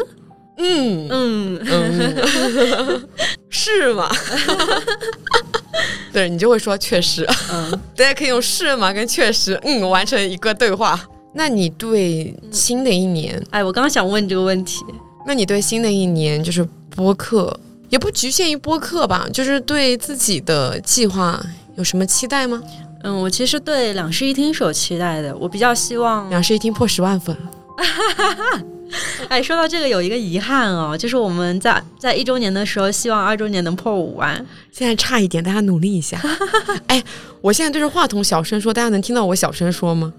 [0.58, 3.08] 嗯嗯，嗯，
[3.48, 4.08] 是吗？
[6.12, 11.00] 对你就会说确实，嗯，大家可以用是吗跟确实，嗯，完成一个对话。
[11.32, 14.84] 那你对新的一年，哎，我刚刚想问这个问题。
[15.26, 16.66] 那你对新的一年就是
[16.96, 17.56] 播客，
[17.88, 21.40] 也不局限于播客吧，就是对自己的计划
[21.80, 22.62] 有什么期待吗？
[23.02, 26.28] 嗯，我其实对两室一厅是有期待的，我比较希望。
[26.28, 27.34] 两室一厅破十万粉，
[29.30, 34.34] 哎，说到这个有一个遗憾哦，就是我们在在一周年的时候，希望二周年能破五万。
[34.70, 36.20] 现在差一点，大家努力一下。
[36.88, 37.02] 哎，
[37.40, 40.12] 我现在对着话筒小声说，大家能听到我小声说吗？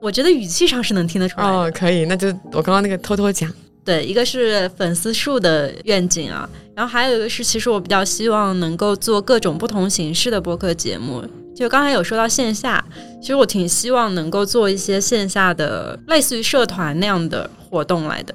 [0.00, 1.46] 我觉得语气上是能听得出来。
[1.46, 3.52] 哦，可以，那就我刚刚那个偷偷讲。
[3.84, 11.24] 对，一个是粉丝数的愿景啊，然后还有一个是，其实我比较希望能够做各种不同形式的播客节目。
[11.56, 12.82] 就刚才有说到线下，
[13.20, 18.34] 其实我挺希望能够做一些线下的类似于社团那样的活动来的。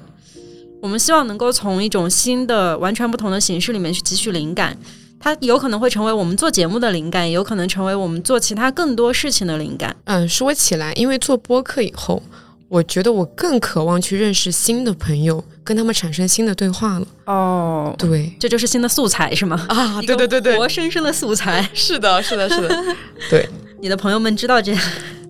[0.80, 4.76] 我们希望能够从一种新的、完全不同的形式里面去汲取灵感，
[5.18, 9.96] 它有可能会成为我们做节目的灵感，也有可能成为我们做其他更多事情的灵感。
[10.04, 12.22] 嗯，说起来，因为做播客以后，
[12.68, 17.06] 我觉得我更渴望去认识新的朋友，跟他们产生新的对话了。
[17.26, 19.64] 哦，对这就是新的素材是吗？
[19.68, 21.68] 啊，对对对对，活生生的素材。
[21.72, 22.96] 是的，是的，是的，
[23.30, 23.48] 对。
[23.78, 24.82] 你的朋友们知道这样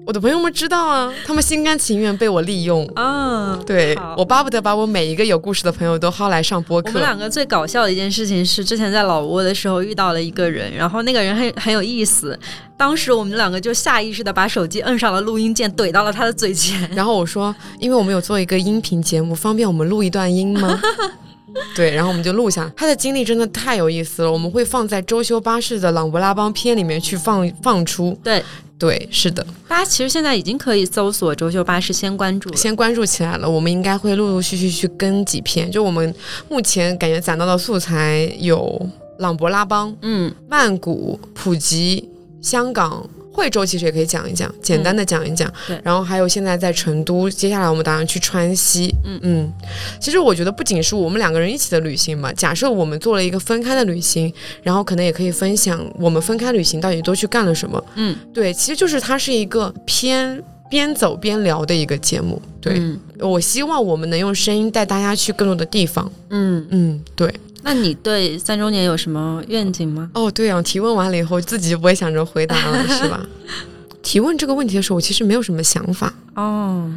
[0.07, 2.87] 我的朋友们知道啊，他们心甘情愿被我利用。
[2.95, 3.59] 啊？
[3.67, 7.03] 对我巴不得把我每一个有故事的朋友都薅来上播我们。
[7.03, 12.39] 两个最搞笑的一件事情是，之前在老挝的时候遇到了一个人，然后那个人很 很有意思。
[12.77, 16.89] 当时我们两个就下意识的把手机摁上了录音键，怼到了他的嘴前。
[16.95, 20.81] 然后我说，因为我们有做一个音频节目，方便我们录一段音吗？
[21.75, 22.71] 对，然后我们就录下。
[22.77, 28.19] 他的经历真的太有意思了，我们会放在周休巴士的朗勃拉邦篇里面去放放出。
[28.23, 28.43] 对
[28.79, 32.55] 对，是的，大家其实现在已经可以搜索“周休巴士”，先关注。
[32.55, 33.49] 先关注起来了。
[33.49, 36.15] 我们应该会陆陆续续去跟几篇，就我们
[36.49, 38.87] 目前感觉攒到的素材有
[39.19, 42.07] 朗勃拉邦、嗯，曼谷、普吉、
[42.43, 43.09] 香港。
[43.37, 45.53] 惠州其实也可以讲一讲，简单的讲一讲。
[45.69, 48.93] 对然后还有现在在成都，接下来我们打算去川西。
[49.05, 49.53] 嗯嗯，
[50.01, 54.33] 其实我觉得不仅是我们两个人一起的旅行嘛，假设我们做了一个分开的旅行，
[54.63, 57.85] 然后可能也可以分享我们分开旅行到底都去干了什么。
[57.97, 62.41] 嗯，对，其实就是它是一个偏边走边聊的一个节目。
[62.61, 66.11] 对，嗯我希望我们能用声音带大家去更多的地方。
[66.31, 67.33] 嗯，嗯，对。
[67.67, 70.09] 那你对三周年有什么愿景吗？
[70.15, 73.27] 哦，对啊，提问完了以后，自己就不会想着回答了，是吧？
[74.05, 76.89] 提问这个问题的时候，我其实没有什么想法，哦，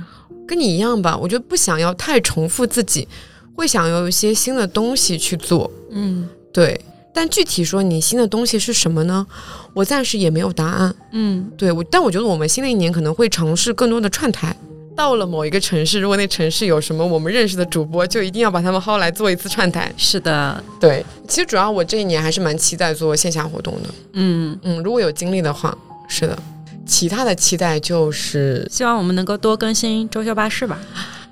[0.48, 1.18] 跟你一样吧。
[1.18, 3.08] 我觉得不想要太重复自己，
[3.56, 5.70] 会想要有一些新的东西去做。
[5.90, 6.80] 嗯对，
[7.12, 9.26] 但具体说你新的东西是什么呢？
[9.74, 10.96] 我暂时也没有答案。
[11.14, 14.56] 嗯对我，但我觉得我们新的一年可能会尝试更多的串台。
[14.96, 19.92] 到了某一个城市，如果那城市有什么我们认识的主播，就一定要把他们薅来做一次串台。
[19.96, 23.90] 是的，对，其实主要我这一年还是蛮期待做线下活动的。
[24.14, 25.78] 嗯，嗯，如果有精力的话，
[26.08, 26.38] 是的。
[26.86, 30.80] 其他的期待就是，希望我们能够多更新周休巴士吧。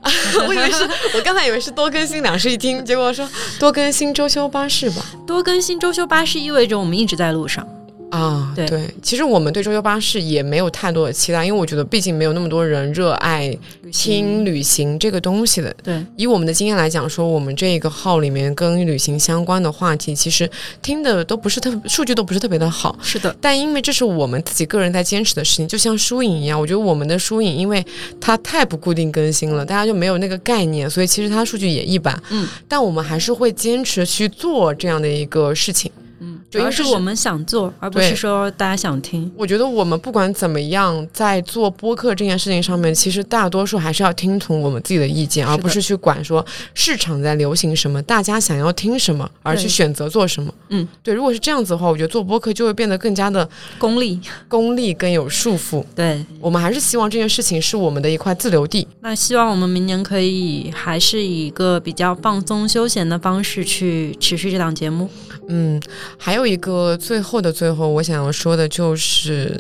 [0.48, 3.28] 我以为是我刚才以为是多更新两室一厅，结果说
[3.60, 5.04] 多更新周休巴士吧。
[5.26, 7.68] 多更新周休巴士意味着我们一直在路上。
[8.10, 13.56] 啊，对其实我们对周休巴士也没有太多的期待，因为我觉得毕竟没有那么多人热爱
[13.92, 15.76] 听旅行这个东西的。
[15.84, 20.50] 对，以我们的经验来讲，说我们这个号里面跟旅行相关的话题，其实
[20.82, 22.98] 听的都不是特数据都不是特别的好。
[23.02, 27.86] 是的，但因为这是我们自己个人在坚持的事情，就像输影一样，我觉得我们的输影，因为
[28.22, 32.18] 它太不固定更新了，大家就没有那个概念，所以其实它数据也一般。
[32.30, 35.92] 嗯，但我们还是会坚持去做这样的一个事情。
[36.20, 39.32] 嗯，主要是我们想做，而不是说大家想听。
[39.36, 50.54] 我觉得我们不管怎么样，在做播客这件事情上面，其实大多数还是要听从我们自己的意见，而不是去管说市场在流行什么，大家想要听什么，而去选择做什么。
[50.70, 51.14] 嗯，对。
[51.14, 53.48] 如果是这样子的话，我觉得做播客就会变得更加的
[53.78, 55.84] 功利，功利更有束缚。
[55.96, 58.88] 对我们还是希望这件事情是我们的一块自留地。
[59.02, 65.10] 那希望我们明年可以还是以一个比较放松休闲的方式去持续这档节目。
[65.50, 65.82] 嗯，
[66.18, 69.60] 还有一个最后的最后，我想要说的就是，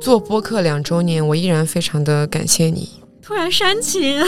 [0.00, 2.88] 做播客两周年，我依然非常的感谢你。
[3.22, 4.20] 突然煽情，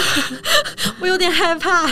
[1.01, 1.87] 我有点害怕。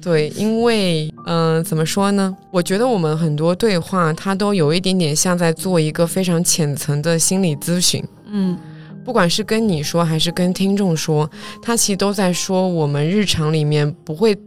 [0.00, 2.34] 对，因为嗯，怎么说呢？
[2.50, 8.02] 我觉得我们很多对话，它都有一点点像在做一个非常浅层的心理咨询。
[8.30, 8.56] 嗯，
[9.04, 11.28] 不管是跟你说，还是跟听众说，
[11.60, 14.38] 他其实都在说我们日常里面不会。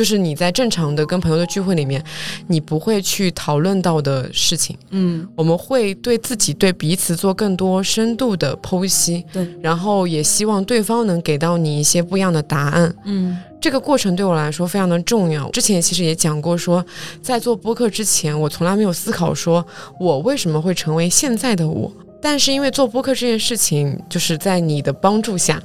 [0.00, 2.02] 就是你在正常的跟朋友的聚会里面，
[2.46, 4.74] 你不会去讨论到的事情。
[4.88, 9.22] 嗯，我们会对自己、对彼此做更多深度的剖析。
[9.30, 12.94] 对，然后也希望对方能给到你一些不一样的答案。
[13.04, 15.50] 嗯，这个过程对我来说非常的重要。
[15.50, 16.82] 之前其实也讲过，说
[17.20, 19.62] 在做播客之前，我从来没有思考说
[19.98, 21.92] 我为什么会成为现在的我。
[22.22, 25.62] 但是因为做播客这件事情，就是在你的帮助下。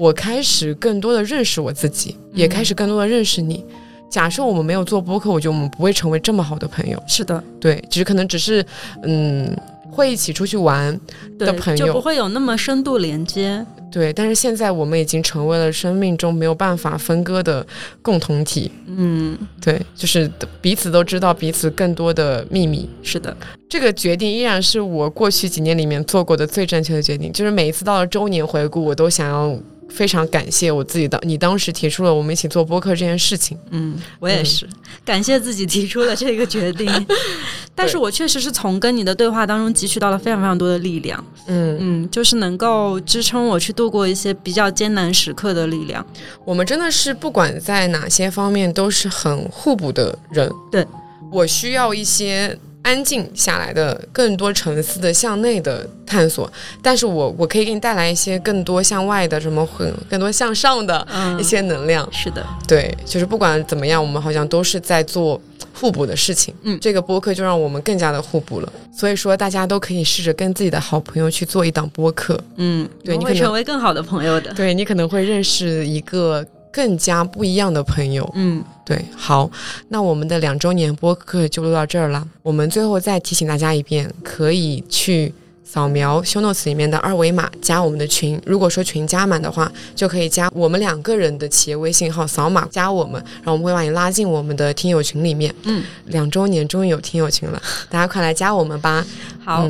[0.00, 3.62] 我开始更多的认识我自己，也开始更多的认识你。
[4.08, 6.98] 假设我们没有做播客，我觉得我们不会成为这么好的朋友。
[7.06, 8.64] 是的，对，只是可能只是，
[9.02, 9.54] 嗯，
[9.90, 10.98] 会一起出去玩
[11.38, 13.62] 的朋友，就不会有那么深度连接。
[13.90, 17.66] 对，但是现在我们已经成为了生命中没有办法分割的
[18.02, 18.70] 共同体。
[18.86, 20.30] 嗯，对，就是
[20.60, 22.88] 彼此都知道彼此更多的秘密。
[23.02, 23.36] 是的，
[23.68, 27.32] 这个决定依然是我过去几年里面做过的最正确的决定。
[27.32, 29.58] 就是每一次到了周年回顾，我都想要。
[29.92, 33.58] 非常感谢我自己的，你当时提出了我们一起做播客这件事情。
[33.70, 34.64] 嗯，我也是
[35.04, 36.88] 感谢自己提出了这个决定。
[37.74, 41.24] 但是我确实是从跟你的对话当中汲取到了非常非常多的力量。
[41.46, 46.04] 嗯嗯，就是能够支撑我去度过一些比较艰难时刻的力量。
[46.44, 50.52] 我们真的是不管在哪些方面都是很互补的人。
[50.70, 50.86] 对
[51.32, 52.58] 我需要一些。
[52.82, 56.50] 安静下来的更多沉思的向内的探索，
[56.82, 61.06] 但是我我可以给你带来一些更多向外的什么很更多向上的
[61.38, 62.08] 一些能量。
[62.10, 65.40] 是的，对，就是不管怎么样，我们好像都是在做
[65.74, 66.54] 互补的事情。
[66.62, 68.72] 嗯，这个播客就让我们更加的互补了。
[68.96, 72.38] 所以说，大家都可以试着跟自己的好朋友去做一档播客。
[72.56, 74.52] 嗯，对，你会成为更好的朋友的。
[74.54, 76.44] 对你可能会认识一个。
[76.72, 79.50] 更加不一样的朋友，嗯，对，好，
[79.88, 82.26] 那我们的两周年播客就录到这儿了。
[82.42, 88.40] 我们最后再提醒大家一遍，可以去扫描 show notes 里面的二维码加我们的群。
[88.46, 95.54] 如果说群加满的话，就可以加我们两个人的企业微信号，扫码加我们，然后我们会把你拉进我们的听友群里面。
[95.64, 99.04] 嗯，两周年终于有听友群了，大家快来加我们吧。
[99.44, 99.68] 好。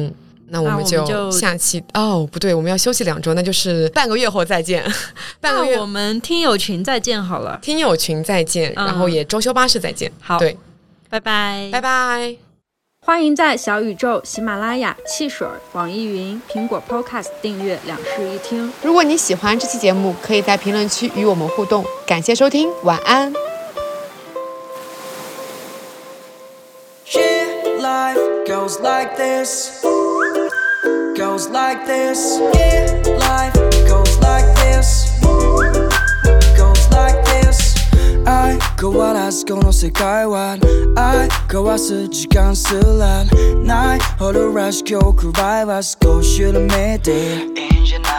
[0.52, 4.84] 那我们就下期哦，不对，我们要休息两周，那就是 半个月后再见。
[5.40, 10.10] 半个月我们听友群再见好了，听友群再见，然后也周休巴士再见。
[10.20, 10.56] 好，对，
[11.08, 12.36] 拜拜，拜拜。
[13.06, 18.70] 欢迎在小宇宙、喜马拉雅、汽水、网易云、苹果 Podcast 订阅两室一厅。
[18.82, 21.84] 如果你喜欢这期节目，可以在评论区与我们互动。
[22.06, 23.32] 感谢收听，晚安。
[27.80, 29.82] Life goes like this.
[32.53, 33.53] Yeah, life
[33.87, 35.19] goes like this.
[36.57, 37.75] Goes like this.
[38.25, 40.57] 愛変わらずこの世界は
[40.95, 43.23] 愛交わす時間すら
[43.61, 48.09] ないほどらしき憶らいは少し緩めていいんじゃな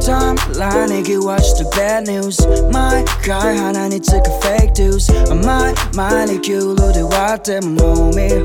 [0.00, 0.88] timeline
[1.24, 2.40] watch the bad news.
[2.72, 5.10] My guy 하나니 찍은 fake news
[5.44, 8.44] My mind 기울어대와 때문에 몸이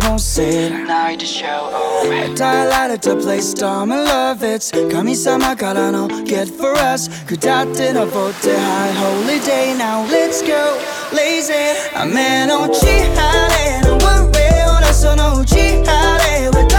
[0.83, 5.13] Night to show oh 달라를 to play storm and love it 감히
[5.57, 7.09] got no get for us.
[7.27, 10.77] Good 그다 뜨나 볼때 high holiday now let's go.
[11.13, 14.83] Lazy I'm in on G high and I'm worried on
[15.19, 16.72] on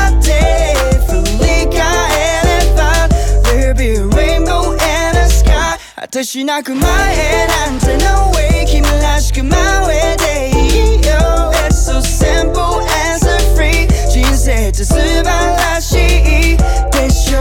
[6.07, 16.59] 私泣く前なんて No way 君らしく真上でいいよ It's so simple and so free 人生って素晴らしい
[16.93, 17.41] でしょ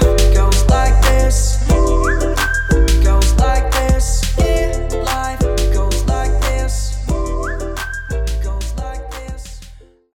[0.00, 0.03] う